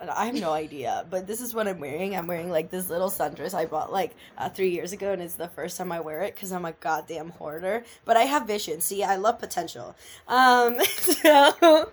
[0.01, 2.15] I have no idea, but this is what I'm wearing.
[2.15, 5.35] I'm wearing like this little sundress I bought like uh, three years ago, and it's
[5.35, 7.85] the first time I wear it because I'm a goddamn hoarder.
[8.05, 8.81] But I have vision.
[8.81, 9.97] See, I love potential.
[10.29, 11.91] Um, so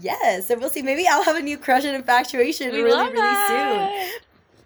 [0.00, 0.82] yes, and we'll see.
[0.82, 4.20] Maybe I'll have a new crush and infatuation we really, really soon.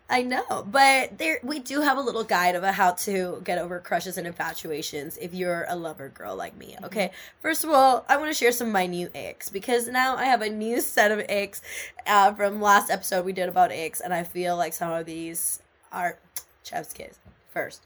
[0.09, 3.81] I know, but there we do have a little guide of how to get over
[3.81, 6.77] crushes and infatuations if you're a lover girl like me.
[6.85, 7.40] Okay, mm-hmm.
[7.42, 10.27] first of all, I want to share some of my new icks because now I
[10.27, 11.61] have a new set of icks
[12.07, 15.61] uh, from last episode we did about icks, and I feel like some of these
[15.90, 16.19] are
[16.62, 17.19] chef's kiss.
[17.51, 17.83] First,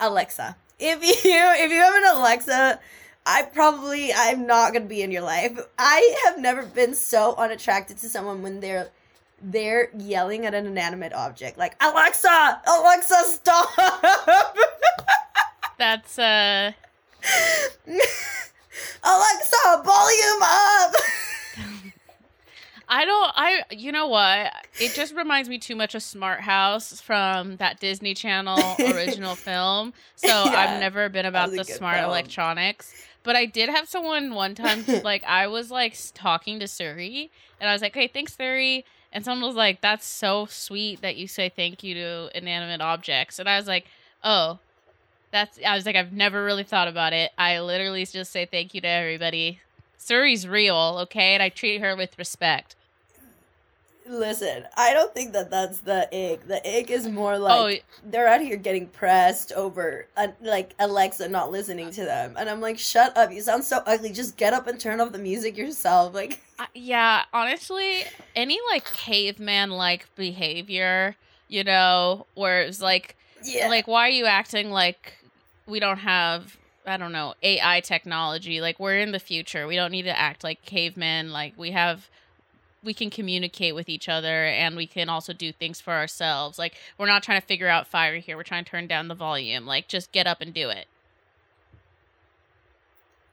[0.00, 0.56] Alexa.
[0.78, 2.80] If you if you have an Alexa,
[3.26, 5.58] I probably I'm not gonna be in your life.
[5.78, 8.90] I have never been so unattracted to someone when they're
[9.42, 13.68] they're yelling at an inanimate object like alexa alexa stop
[15.78, 16.70] that's uh
[19.04, 20.94] alexa volume up
[22.88, 24.52] I don't I you know what?
[24.78, 29.94] It just reminds me too much of Smart House from that Disney Channel original film.
[30.16, 32.10] So yeah, I've never been about the smart film.
[32.10, 32.92] electronics.
[33.22, 37.70] But I did have someone one time like I was like talking to Siri and
[37.70, 41.28] I was like, "Hey, thanks Siri." And someone was like, "That's so sweet that you
[41.28, 43.86] say thank you to inanimate objects." And I was like,
[44.24, 44.58] "Oh,
[45.30, 47.32] that's." I was like, "I've never really thought about it.
[47.36, 49.60] I literally just say thank you to everybody."
[49.98, 52.74] Siri's real, okay, and I treat her with respect.
[54.06, 56.46] Listen, I don't think that that's the ick.
[56.46, 61.28] The ick is more like oh, they're out here getting pressed over, uh, like Alexa
[61.28, 63.32] not listening to them, and I'm like, shut up!
[63.32, 64.10] You sound so ugly.
[64.12, 66.14] Just get up and turn off the music yourself.
[66.22, 68.04] Like, uh, yeah, honestly,
[68.36, 71.16] any like caveman like behavior,
[71.48, 75.14] you know, where it's like, yeah, like why are you acting like
[75.66, 78.60] we don't have I don't know, AI technology.
[78.60, 79.66] Like we're in the future.
[79.66, 81.30] We don't need to act like cavemen.
[81.30, 82.08] Like we have
[82.84, 86.58] we can communicate with each other and we can also do things for ourselves.
[86.58, 88.36] Like we're not trying to figure out fire here.
[88.36, 89.66] We're trying to turn down the volume.
[89.66, 90.86] Like just get up and do it.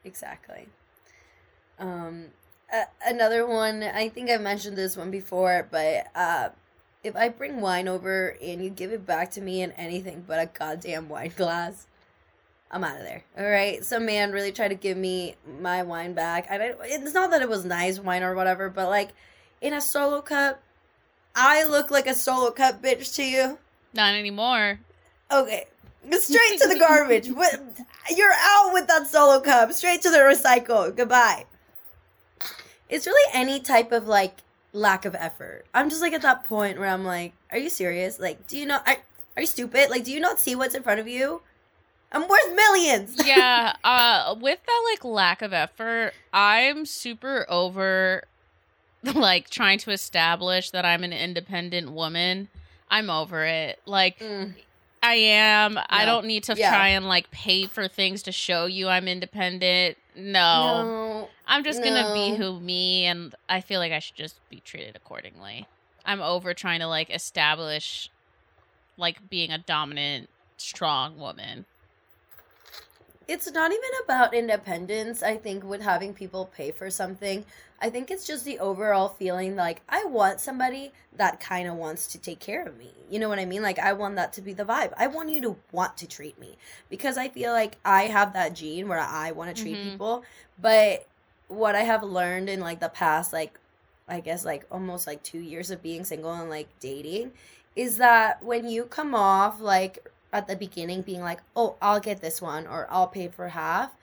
[0.06, 0.68] Exactly.
[1.80, 2.26] Um
[3.06, 6.50] another one, I think I mentioned this one before, but uh
[7.04, 10.40] if I bring wine over and you give it back to me in anything but
[10.40, 11.88] a goddamn wine glass,
[12.72, 13.24] I'm out of there.
[13.38, 13.84] All right.
[13.84, 16.52] Some man really tried to give me my wine back.
[16.52, 19.10] I it's not that it was nice wine or whatever, but like
[19.62, 20.62] in a solo cup,
[21.36, 23.58] I look like a solo cup bitch to you.
[23.94, 24.80] Not anymore.
[25.32, 25.66] Okay.
[26.12, 27.28] Straight to the garbage.
[28.16, 29.72] You're out with that solo cup.
[29.74, 30.96] Straight to the recycle.
[30.96, 31.46] Goodbye.
[32.88, 34.38] It's really any type of like
[34.74, 35.66] lack of effort.
[35.74, 38.20] I'm just like at that point where I'm like, are you serious?
[38.20, 38.98] Like, do you not are,
[39.36, 39.90] are you stupid?
[39.90, 41.42] Like, do you not see what's in front of you?
[42.12, 43.16] I'm worth millions.
[43.24, 43.74] yeah.
[43.84, 48.24] Uh, with that like lack of effort, I'm super over
[49.14, 52.50] like trying to establish that I'm an independent woman.
[52.90, 53.80] I'm over it.
[53.86, 54.54] Like mm.
[55.02, 55.76] I am.
[55.76, 55.84] No.
[55.90, 56.70] I don't need to yeah.
[56.70, 59.98] try and like pay for things to show you I'm independent.
[60.16, 60.84] No.
[60.84, 61.30] no.
[61.48, 61.86] I'm just no.
[61.86, 65.68] gonna be who me and I feel like I should just be treated accordingly.
[66.06, 68.10] I'm over trying to like establish
[68.98, 71.66] like being a dominant, strong woman
[73.30, 75.22] it's not even about independence.
[75.22, 77.46] I think with having people pay for something,
[77.80, 82.08] I think it's just the overall feeling like I want somebody that kind of wants
[82.08, 82.92] to take care of me.
[83.08, 83.62] You know what I mean?
[83.62, 84.94] Like I want that to be the vibe.
[84.98, 86.58] I want you to want to treat me
[86.90, 89.92] because I feel like I have that gene where I want to treat mm-hmm.
[89.92, 90.24] people.
[90.60, 91.06] But
[91.50, 93.60] what I have learned in like the past like
[94.08, 97.34] I guess like almost like 2 years of being single and like dating
[97.76, 102.22] is that when you come off like at the beginning being like, "Oh, I'll get
[102.22, 103.94] this one or I'll pay for half."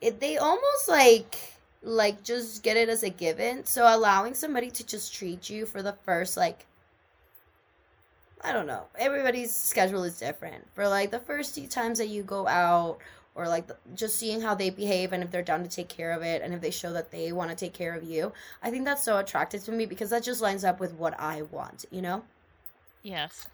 [0.00, 3.64] It they almost like like just get it as a given.
[3.64, 6.66] So allowing somebody to just treat you for the first like
[8.42, 8.84] I don't know.
[8.98, 10.66] Everybody's schedule is different.
[10.74, 12.98] For like the first few times that you go out
[13.34, 16.12] or like the, just seeing how they behave and if they're down to take care
[16.12, 18.32] of it and if they show that they want to take care of you.
[18.62, 21.42] I think that's so attractive to me because that just lines up with what I
[21.42, 22.22] want, you know?
[23.02, 23.46] Yes.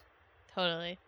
[0.55, 0.98] Totally.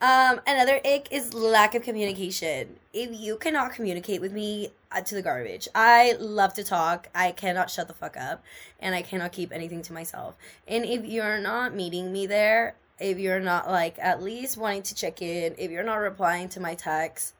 [0.00, 2.76] Um, another ick is lack of communication.
[2.92, 5.68] If you cannot communicate with me, uh, to the garbage.
[5.74, 7.08] I love to talk.
[7.14, 8.42] I cannot shut the fuck up,
[8.80, 10.34] and I cannot keep anything to myself.
[10.66, 14.94] And if you're not meeting me there, if you're not like at least wanting to
[14.94, 17.34] check in, if you're not replying to my text,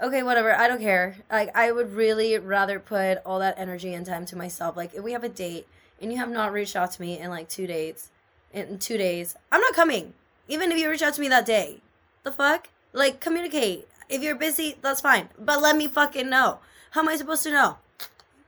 [0.00, 1.16] okay, whatever, I don't care.
[1.30, 4.76] Like I would really rather put all that energy and time to myself.
[4.76, 5.66] Like if we have a date
[6.00, 8.10] and you have not reached out to me in like two days,
[8.52, 10.14] in two days, I'm not coming.
[10.48, 11.80] Even if you reach out to me that day.
[12.22, 12.68] The fuck?
[12.92, 13.88] Like communicate.
[14.08, 15.28] If you're busy, that's fine.
[15.38, 16.60] But let me fucking know.
[16.90, 17.78] How am I supposed to know?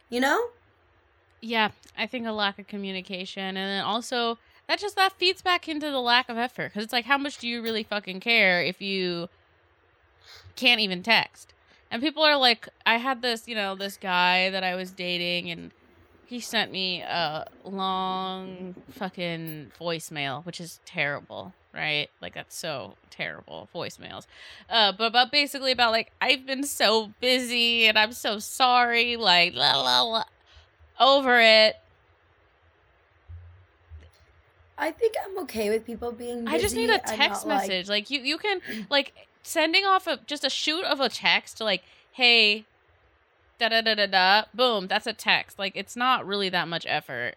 [0.09, 0.49] You know?
[1.41, 5.69] Yeah, I think a lack of communication and then also that just that feeds back
[5.69, 8.63] into the lack of effort cuz it's like how much do you really fucking care
[8.63, 9.29] if you
[10.57, 11.55] can't even text?
[11.91, 15.51] And people are like I had this, you know, this guy that I was dating
[15.51, 15.71] and
[16.27, 22.09] he sent me a long fucking voicemail, which is terrible, right?
[22.21, 24.27] Like that's so terrible voicemails.
[24.69, 29.55] Uh, but but basically about like I've been so busy and I'm so sorry, like
[29.55, 30.25] la la la,
[31.01, 31.77] over it.
[34.81, 36.47] I think I'm okay with people being.
[36.47, 37.89] I just need a text message.
[37.89, 38.05] Like...
[38.05, 41.83] like you, you can like sending off a just a shoot of a text like,
[42.13, 42.65] "Hey,
[43.59, 45.59] da da da da da, boom, that's a text.
[45.59, 47.35] Like it's not really that much effort.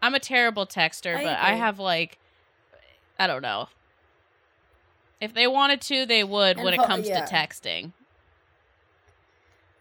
[0.00, 1.52] I'm a terrible texter, I but agree.
[1.52, 2.18] I have like
[3.18, 3.68] I don't know.
[5.20, 7.24] If they wanted to, they would and when it comes yeah.
[7.24, 7.92] to texting.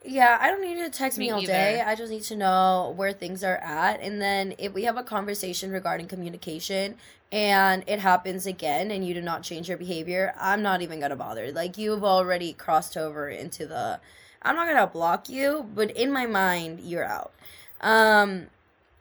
[0.04, 1.52] Yeah, I don't need to text me, me all either.
[1.52, 1.82] day.
[1.82, 4.00] I just need to know where things are at.
[4.00, 6.96] And then if we have a conversation regarding communication
[7.32, 11.10] and it happens again and you do not change your behavior, I'm not even going
[11.10, 11.52] to bother.
[11.52, 14.00] Like, you've already crossed over into the
[14.42, 17.34] I'm not gonna block you, but in my mind, you're out.
[17.82, 18.48] Um,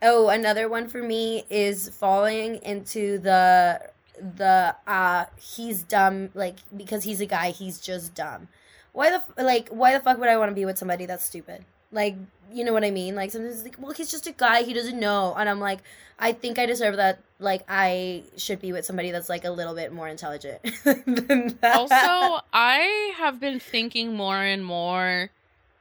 [0.02, 7.04] oh, another one for me is falling into the the uh he's dumb like because
[7.04, 8.48] he's a guy he's just dumb.
[8.92, 11.64] Why the like why the fuck would i want to be with somebody that's stupid?
[11.92, 12.16] Like
[12.52, 13.14] you know what i mean?
[13.14, 15.34] Like sometimes like well he's just a guy he doesn't know.
[15.36, 15.80] And i'm like
[16.18, 19.74] i think i deserve that like i should be with somebody that's like a little
[19.74, 20.58] bit more intelligent
[21.62, 25.28] also i have been thinking more and more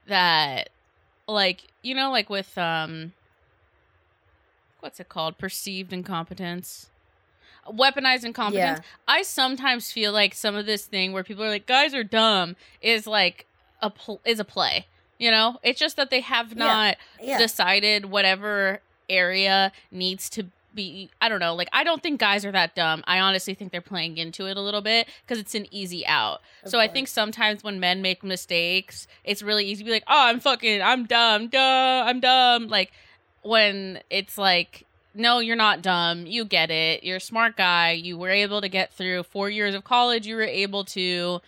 [0.07, 0.67] that
[1.25, 3.13] like you know like with um
[4.85, 5.39] what's it called?
[5.39, 6.91] Perceived incompetence
[7.67, 8.86] weaponized incompetence yeah.
[9.08, 12.56] i sometimes feel like some of this thing where people are like guys are dumb
[12.82, 13.45] is like
[13.82, 14.86] a pl- is a play
[15.17, 17.32] you know it's just that they have not yeah.
[17.32, 17.38] Yeah.
[17.38, 22.51] decided whatever area needs to be I don't know, like I don't think guys are
[22.51, 23.04] that dumb.
[23.08, 26.41] I honestly think they're playing into it a little bit because it's an easy out.
[26.65, 26.80] So.
[26.80, 30.39] I think sometimes when men make mistakes, it's really easy to be like, "Oh, I'm
[30.39, 31.47] fucking I'm dumb.
[31.47, 32.91] Duh, I'm dumb." Like
[33.41, 36.25] when it's like no, you're not dumb.
[36.25, 37.04] You get it.
[37.04, 37.91] You're a smart guy.
[37.91, 40.28] You were able to get through 4 years of college.
[40.28, 41.41] You were able to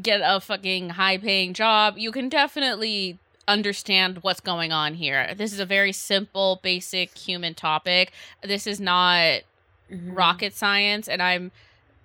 [0.00, 1.98] get a fucking high paying job.
[1.98, 5.34] You can definitely understand what's going on here.
[5.36, 8.12] This is a very simple, basic human topic.
[8.42, 9.42] This is not
[9.90, 10.14] mm-hmm.
[10.14, 11.50] rocket science, and I'm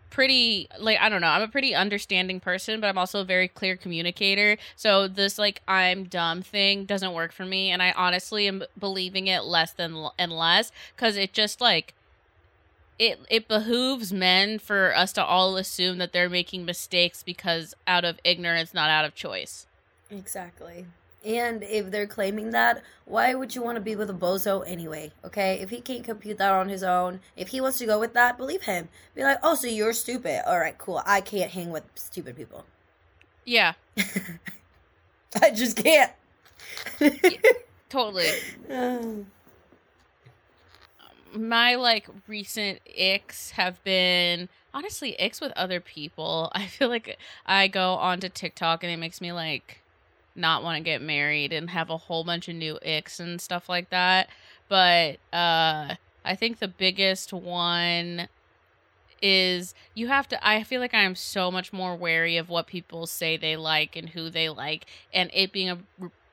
[0.10, 1.28] pretty like I don't know.
[1.28, 4.58] I'm a pretty understanding person, but I'm also a very clear communicator.
[4.76, 9.28] So this like I'm dumb thing doesn't work for me, and I honestly am believing
[9.28, 11.94] it less than and less because it just like
[13.00, 18.06] it it behooves men for us to all assume that they're making mistakes because out
[18.06, 19.68] of ignorance, not out of choice.
[20.10, 20.86] Exactly.
[21.26, 25.12] And if they're claiming that, why would you want to be with a bozo anyway?
[25.26, 25.60] Okay?
[25.60, 28.38] If he can't compute that on his own, if he wants to go with that,
[28.38, 28.88] believe him.
[29.16, 30.48] Be like, oh, so you're stupid.
[30.48, 31.02] All right, cool.
[31.06, 32.66] I can't hang with stupid people.
[33.46, 33.74] Yeah.
[35.42, 36.12] I just can't.
[37.00, 37.40] yeah,
[37.90, 38.30] totally.
[38.70, 39.28] Um,
[41.34, 46.52] my like recent icks have been honestly icks with other people.
[46.56, 49.82] I feel like I go onto TikTok and it makes me like
[50.38, 53.68] not want to get married and have a whole bunch of new icks and stuff
[53.68, 54.30] like that.
[54.70, 58.28] But uh, I think the biggest one
[59.22, 62.68] is you have to I feel like I am so much more wary of what
[62.68, 65.80] people say they like and who they like and it being a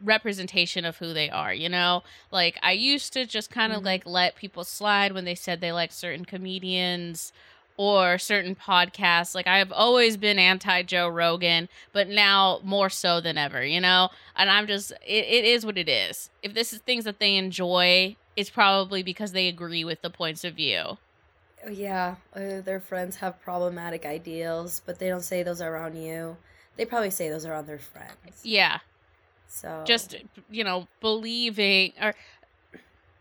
[0.03, 2.03] representation of who they are, you know?
[2.31, 3.87] Like I used to just kind of mm-hmm.
[3.87, 7.33] like let people slide when they said they like certain comedians
[7.77, 9.35] or certain podcasts.
[9.35, 14.11] Like I've always been anti Joe Rogan, but now more so than ever, you know?
[14.37, 16.31] And I'm just it, it is what it is.
[16.43, 20.45] If this is things that they enjoy, it's probably because they agree with the points
[20.45, 20.99] of view.
[21.67, 25.97] Oh, yeah, uh, their friends have problematic ideals, but they don't say those are on
[25.97, 26.37] you.
[26.77, 28.41] They probably say those are on their friends.
[28.43, 28.81] Yeah.
[29.49, 30.17] So just
[30.51, 32.15] you know, believing or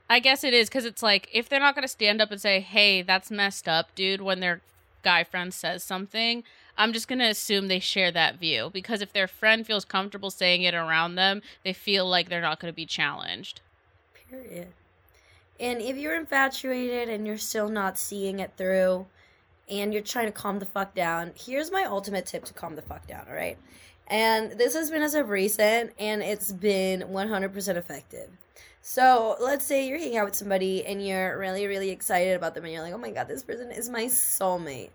[0.09, 2.39] I guess it is because it's like if they're not going to stand up and
[2.39, 4.61] say, "Hey, that's messed up, dude," when their
[5.01, 6.43] guy friend says something,
[6.77, 10.31] I'm just going to assume they share that view because if their friend feels comfortable
[10.31, 13.61] saying it around them, they feel like they're not going to be challenged.
[14.29, 14.67] Period.
[15.59, 19.05] And if you're infatuated and you're still not seeing it through,
[19.69, 22.81] and you're trying to calm the fuck down, here's my ultimate tip to calm the
[22.81, 23.57] fuck down, all right?
[24.07, 28.29] And this has been as of recent, and it's been 100% effective.
[28.81, 32.65] So let's say you're hanging out with somebody and you're really, really excited about them,
[32.65, 34.89] and you're like, oh my god, this person is my soulmate.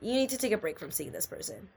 [0.00, 1.68] You need to take a break from seeing this person.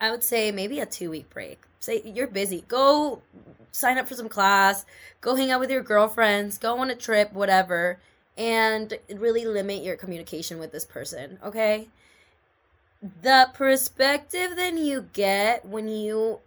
[0.00, 1.60] I would say maybe a two week break.
[1.78, 2.64] Say you're busy.
[2.66, 3.22] Go
[3.70, 4.84] sign up for some class,
[5.20, 7.98] go hang out with your girlfriends, go on a trip, whatever,
[8.36, 11.88] and really limit your communication with this person, okay?
[13.02, 16.38] The perspective then you get when you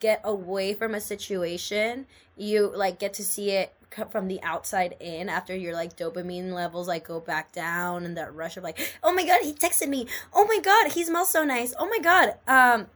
[0.00, 3.74] get away from a situation, you like get to see it
[4.10, 8.34] from the outside in after your like dopamine levels like go back down and that
[8.34, 10.06] rush of like oh my god he texted me.
[10.32, 11.74] Oh my god he smells so nice.
[11.78, 12.86] Oh my god um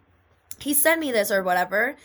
[0.58, 1.96] he sent me this or whatever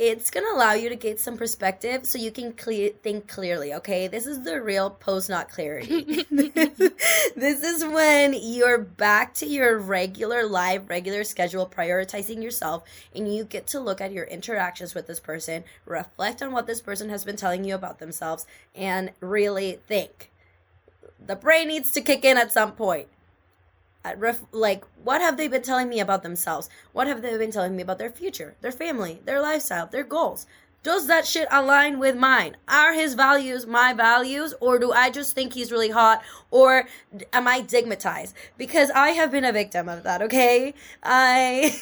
[0.00, 4.08] it's going to allow you to get some perspective so you can think clearly, okay?
[4.08, 6.24] This is the real post not clarity.
[6.30, 12.82] this is when you're back to your regular live, regular schedule, prioritizing yourself,
[13.14, 16.80] and you get to look at your interactions with this person, reflect on what this
[16.80, 20.30] person has been telling you about themselves, and really think.
[21.24, 23.08] The brain needs to kick in at some point
[24.16, 26.68] ref- like what have they been telling me about themselves?
[26.92, 30.46] What have they been telling me about their future their family their lifestyle their goals?
[30.82, 32.56] Does that shit align with mine?
[32.66, 36.88] Are his values my values or do i just think he's really hot or
[37.32, 40.74] am i stigmatized because i have been a victim of that okay?
[41.02, 41.76] I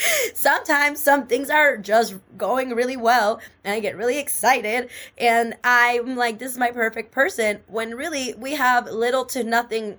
[0.34, 4.88] sometimes some things are just going really well and i get really excited
[5.18, 9.98] and i'm like this is my perfect person when really we have little to nothing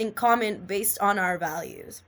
[0.00, 2.02] in common based on our values.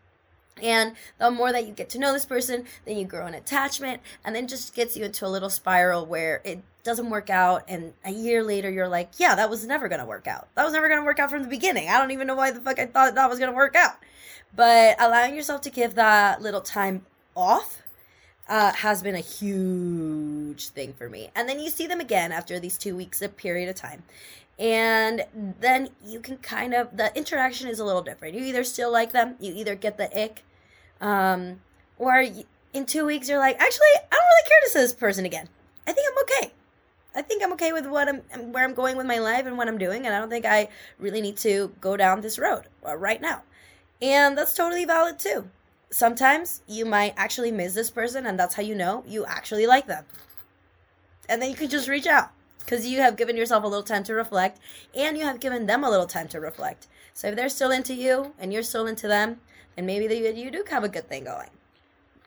[0.63, 4.01] And the more that you get to know this person, then you grow an attachment,
[4.25, 7.65] and then just gets you into a little spiral where it doesn't work out.
[7.69, 10.49] And a year later, you're like, yeah, that was never going to work out.
[10.55, 11.89] That was never going to work out from the beginning.
[11.89, 13.97] I don't even know why the fuck I thought that was going to work out.
[14.55, 17.83] But allowing yourself to give that little time off
[18.49, 21.31] uh, has been a huge thing for me.
[21.35, 24.03] And then you see them again after these two weeks of period of time
[24.63, 25.25] and
[25.61, 28.37] then you can kind of the interaction is a little different.
[28.37, 30.45] You either still like them you either get the ick
[31.01, 31.61] um,
[31.99, 32.25] or
[32.73, 35.49] in two weeks you're like actually i don't really care to see this person again.
[35.85, 36.55] I think i'm okay.
[37.15, 39.67] I think i'm okay with what i'm where i'm going with my life and what
[39.67, 40.69] i'm doing and i don't think i
[41.01, 43.43] really need to go down this road uh, right now.
[44.01, 45.51] And that's totally valid too.
[45.91, 49.89] Sometimes you might actually miss this person and that's how you know you actually like
[49.89, 50.05] them.
[51.29, 52.31] And then you can just reach out
[52.65, 54.59] because you have given yourself a little time to reflect
[54.95, 56.87] and you have given them a little time to reflect.
[57.15, 59.41] So if they're still into you and you're still into them,
[59.77, 61.51] then maybe they, you do have a good thing going.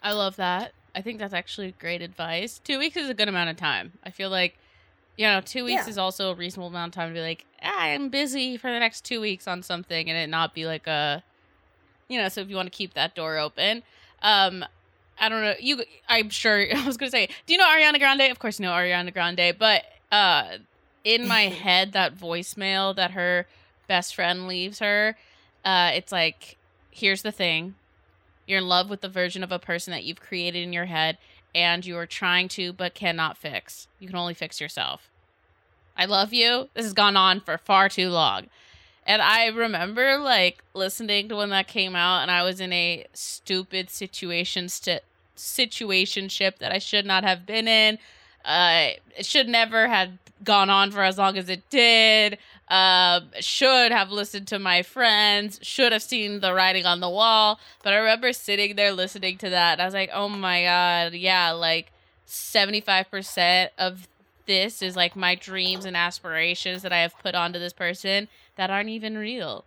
[0.04, 0.74] I love that.
[0.94, 2.60] I think that's actually great advice.
[2.64, 3.94] Two weeks is a good amount of time.
[4.04, 4.58] I feel like,
[5.18, 5.90] you know, two weeks yeah.
[5.90, 8.80] is also a reasonable amount of time to be like, ah, I'm busy for the
[8.80, 11.24] next two weeks on something and it not be like a,
[12.08, 13.84] you know, so if you want to keep that door open.
[14.22, 14.64] Um,
[15.20, 15.54] I don't know.
[15.60, 16.66] You, I'm sure.
[16.76, 18.32] I was gonna say, do you know Ariana Grande?
[18.32, 19.56] Of course, you know Ariana Grande.
[19.58, 19.84] But
[20.16, 20.58] uh
[21.04, 23.46] in my head that voicemail that her
[23.88, 25.16] best friend leaves her
[25.64, 26.58] uh it's like
[26.92, 27.76] here's the thing.
[28.48, 31.18] You're in love with the version of a person that you've created in your head
[31.54, 33.88] and you are trying to but cannot fix.
[34.00, 35.10] You can only fix yourself.
[35.98, 36.70] I love you.
[36.74, 38.48] This has gone on for far too long.
[39.06, 43.06] And i remember like listening to when that came out and i was in a
[43.14, 45.04] stupid situation st-
[45.38, 48.00] situationship that i should not have been in
[48.46, 50.12] uh, it should never have
[50.44, 52.38] gone on for as long as it did.
[52.68, 55.60] Uh, should have listened to my friends.
[55.62, 57.60] Should have seen the writing on the wall.
[57.84, 59.80] But I remember sitting there listening to that.
[59.80, 61.92] I was like, oh my god, yeah, like
[62.26, 64.08] seventy five percent of
[64.46, 68.70] this is like my dreams and aspirations that I have put onto this person that
[68.70, 69.66] aren't even real.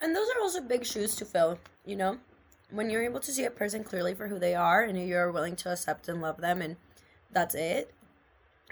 [0.00, 2.18] And those are also big shoes to fill, you know?
[2.70, 5.56] When you're able to see a person clearly for who they are and you're willing
[5.56, 6.76] to accept and love them and
[7.34, 7.92] that's it.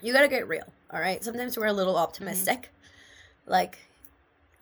[0.01, 1.23] You gotta get real, all right?
[1.23, 2.57] Sometimes we're a little optimistic.
[2.57, 3.51] Mm-hmm.
[3.51, 3.79] Like,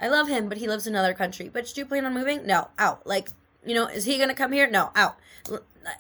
[0.00, 1.48] I love him, but he lives in another country.
[1.52, 2.46] But do you plan on moving?
[2.46, 3.06] No, out.
[3.06, 3.28] Like,
[3.64, 4.68] you know, is he gonna come here?
[4.68, 5.16] No, out.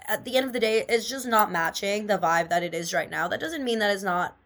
[0.06, 2.92] At the end of the day, it's just not matching the vibe that it is
[2.92, 3.28] right now.
[3.28, 4.36] That doesn't mean that it's not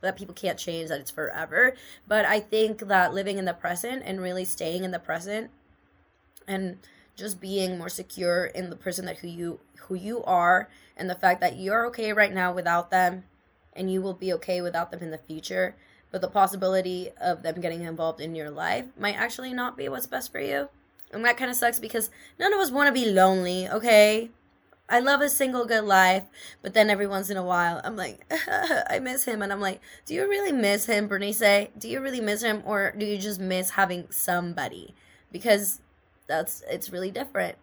[0.00, 1.74] that people can't change, that it's forever.
[2.08, 5.50] But I think that living in the present and really staying in the present
[6.48, 6.78] and
[7.20, 11.14] just being more secure in the person that who you who you are and the
[11.14, 13.24] fact that you're okay right now without them
[13.72, 15.76] and you will be okay without them in the future
[16.10, 20.06] but the possibility of them getting involved in your life might actually not be what's
[20.06, 20.68] best for you
[21.12, 24.30] and that kind of sucks because none of us want to be lonely okay
[24.92, 26.24] I love a single good life,
[26.62, 28.24] but then every once in a while, I'm like,
[28.90, 29.40] I miss him.
[29.40, 31.68] And I'm like, do you really miss him, Berenice?
[31.78, 32.60] Do you really miss him?
[32.66, 34.96] Or do you just miss having somebody
[35.30, 35.80] because
[36.30, 37.56] that's it's really different.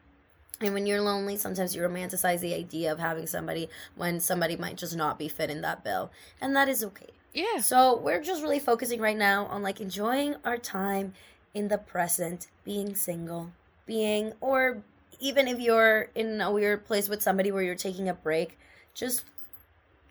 [0.59, 4.75] And when you're lonely, sometimes you romanticize the idea of having somebody when somebody might
[4.75, 6.11] just not be fit in that bill.
[6.41, 7.09] And that is okay.
[7.33, 7.59] Yeah.
[7.61, 11.13] So we're just really focusing right now on like enjoying our time
[11.53, 13.51] in the present, being single,
[13.85, 14.81] being, or
[15.19, 18.57] even if you're in a weird place with somebody where you're taking a break,
[18.93, 19.23] just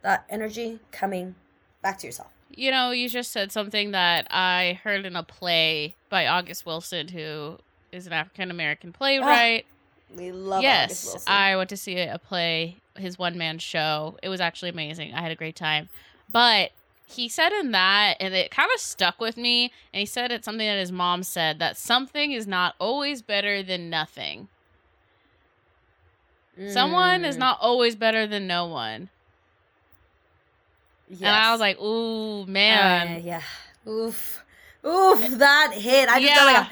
[0.02, 1.34] that energy coming
[1.82, 2.30] back to yourself.
[2.48, 7.08] You know, you just said something that I heard in a play by August Wilson,
[7.08, 7.58] who
[7.96, 9.66] is an African American playwright.
[9.68, 14.16] Oh, we love yes, I went to see a play, his one man show.
[14.22, 15.12] It was actually amazing.
[15.14, 15.88] I had a great time.
[16.30, 16.70] But
[17.06, 19.72] he said in that, and it kind of stuck with me.
[19.92, 23.62] And he said it's something that his mom said that something is not always better
[23.62, 24.48] than nothing.
[26.58, 26.72] Mm.
[26.72, 27.40] Someone is mm.
[27.40, 29.08] not always better than no one.
[31.08, 31.20] Yes.
[31.20, 33.16] And I was like, ooh, man.
[33.16, 33.42] Uh, yeah.
[33.86, 34.42] Oof.
[34.84, 36.08] Oof, that hit.
[36.08, 36.44] I just yeah.
[36.44, 36.70] like a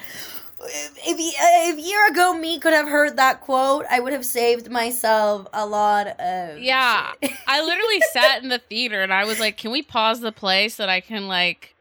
[0.59, 5.47] if if year ago me could have heard that quote, I would have saved myself
[5.53, 7.11] a lot of Yeah.
[7.47, 10.69] I literally sat in the theater and I was like, "Can we pause the play
[10.69, 11.74] so that I can like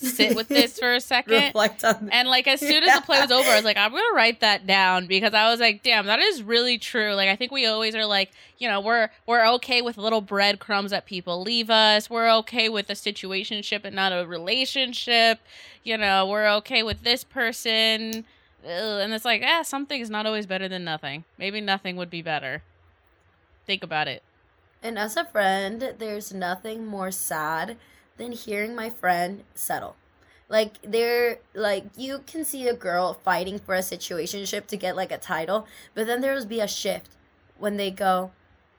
[0.00, 1.34] sit with this for a second?
[1.34, 3.90] Reflect on And like as soon as the play was over, I was like, I'm
[3.90, 7.14] gonna write that down because I was like, damn, that is really true.
[7.14, 10.90] Like I think we always are like, you know, we're we're okay with little breadcrumbs
[10.90, 12.10] that people leave us.
[12.10, 15.40] We're okay with a situationship and not a relationship.
[15.84, 18.24] You know, we're okay with this person.
[18.62, 21.24] And it's like, ah, something is not always better than nothing.
[21.38, 22.62] Maybe nothing would be better.
[23.66, 24.22] Think about it.
[24.82, 27.76] And as a friend, there's nothing more sad
[28.20, 29.96] than hearing my friend settle.
[30.48, 35.12] Like they're like you can see a girl fighting for a situationship to get like
[35.12, 37.12] a title, but then there will be a shift
[37.56, 38.32] when they go,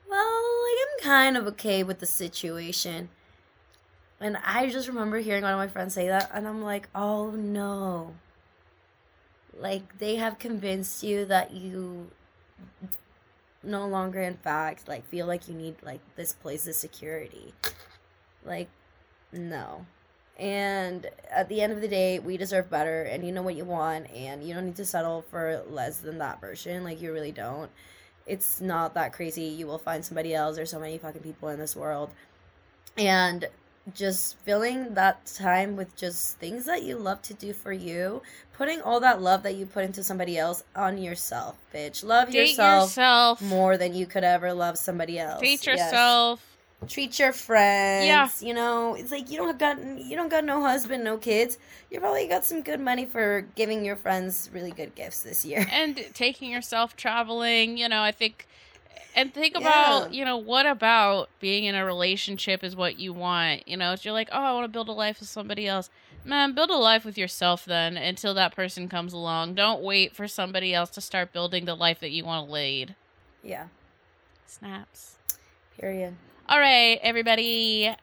[0.09, 3.09] Well, I'm kind of okay with the situation.
[4.19, 7.31] And I just remember hearing one of my friends say that and I'm like, Oh
[7.31, 8.15] no.
[9.57, 12.11] Like they have convinced you that you
[13.63, 17.53] no longer in fact like feel like you need like this place of security.
[18.43, 18.67] Like
[19.31, 19.85] no.
[20.39, 23.65] And at the end of the day, we deserve better, and you know what you
[23.65, 26.83] want, and you don't need to settle for less than that version.
[26.83, 27.69] Like, you really don't.
[28.25, 29.43] It's not that crazy.
[29.43, 30.55] You will find somebody else.
[30.55, 32.09] There's so many fucking people in this world.
[32.97, 33.47] And
[33.95, 38.21] just filling that time with just things that you love to do for you,
[38.53, 42.03] putting all that love that you put into somebody else on yourself, bitch.
[42.03, 45.39] Love yourself, yourself, more than you could ever love somebody else.
[45.39, 46.50] Treat yourself.
[46.87, 48.07] Treat your friends.
[48.07, 48.29] Yeah.
[48.39, 51.57] You know, it's like you don't got you don't got no husband, no kids.
[51.91, 55.65] You probably got some good money for giving your friends really good gifts this year.
[55.71, 58.47] And taking yourself traveling, you know, I think
[59.15, 60.19] and think about, yeah.
[60.19, 63.67] you know, what about being in a relationship is what you want?
[63.67, 65.89] You know, if you're like, oh, I want to build a life with somebody else.
[66.23, 69.55] Man, build a life with yourself then until that person comes along.
[69.55, 72.95] Don't wait for somebody else to start building the life that you want to lead.
[73.43, 73.67] Yeah.
[74.45, 75.15] Snaps.
[75.77, 76.15] Period.
[76.51, 77.95] All right, everybody.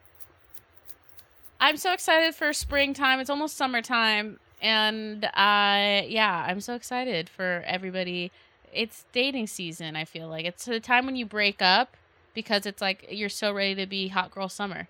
[1.59, 3.19] I'm so excited for springtime.
[3.19, 4.39] It's almost summertime.
[4.59, 8.31] And uh yeah, I'm so excited for everybody.
[8.73, 10.45] It's dating season, I feel like.
[10.45, 11.95] It's the time when you break up
[12.33, 14.87] because it's like you're so ready to be hot girl summer.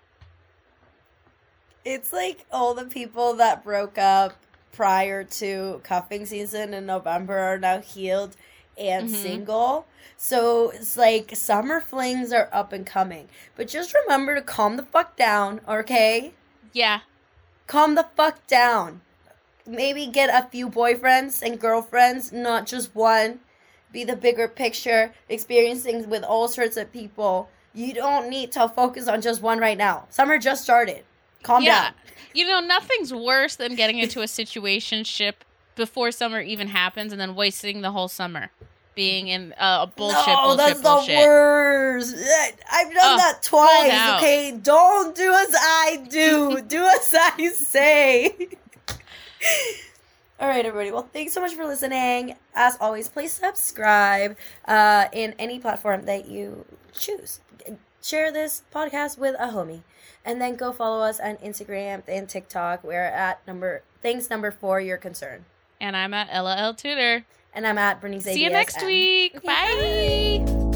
[1.84, 4.38] It's like all the people that broke up
[4.72, 8.36] prior to cuffing season in November are now healed
[8.78, 9.22] and mm-hmm.
[9.22, 9.86] single.
[10.16, 13.28] So it's like summer flings are up and coming.
[13.56, 16.34] But just remember to calm the fuck down, okay?
[16.72, 17.00] Yeah.
[17.66, 19.00] Calm the fuck down.
[19.66, 23.40] Maybe get a few boyfriends and girlfriends, not just one.
[23.92, 27.48] Be the bigger picture, experience things with all sorts of people.
[27.72, 30.06] You don't need to focus on just one right now.
[30.10, 31.04] Summer just started.
[31.42, 31.84] Calm yeah.
[31.84, 31.92] down.
[32.34, 35.44] You know, nothing's worse than getting into a situation ship
[35.74, 38.50] before summer even happens and then wasting the whole summer
[38.94, 40.26] being in uh, bullshit.
[40.26, 41.08] No, bullshit, that's bullshit.
[41.08, 42.16] the worst.
[42.70, 44.16] I've done oh, that twice.
[44.16, 46.60] Okay, don't do as I do.
[46.68, 48.48] do as I say.
[50.40, 50.90] All right, everybody.
[50.90, 52.36] Well, thanks so much for listening.
[52.54, 57.40] As always, please subscribe uh, in any platform that you choose.
[58.02, 59.82] Share this podcast with a homie,
[60.24, 62.82] and then go follow us on Instagram and TikTok.
[62.82, 64.80] We're at number things number four.
[64.80, 65.44] Your concern.
[65.80, 67.24] And I'm at Ella L Tudor.
[67.52, 68.24] And I'm at Berenice.
[68.24, 69.42] See you next week.
[69.42, 70.44] Bye.
[70.46, 70.69] Bye.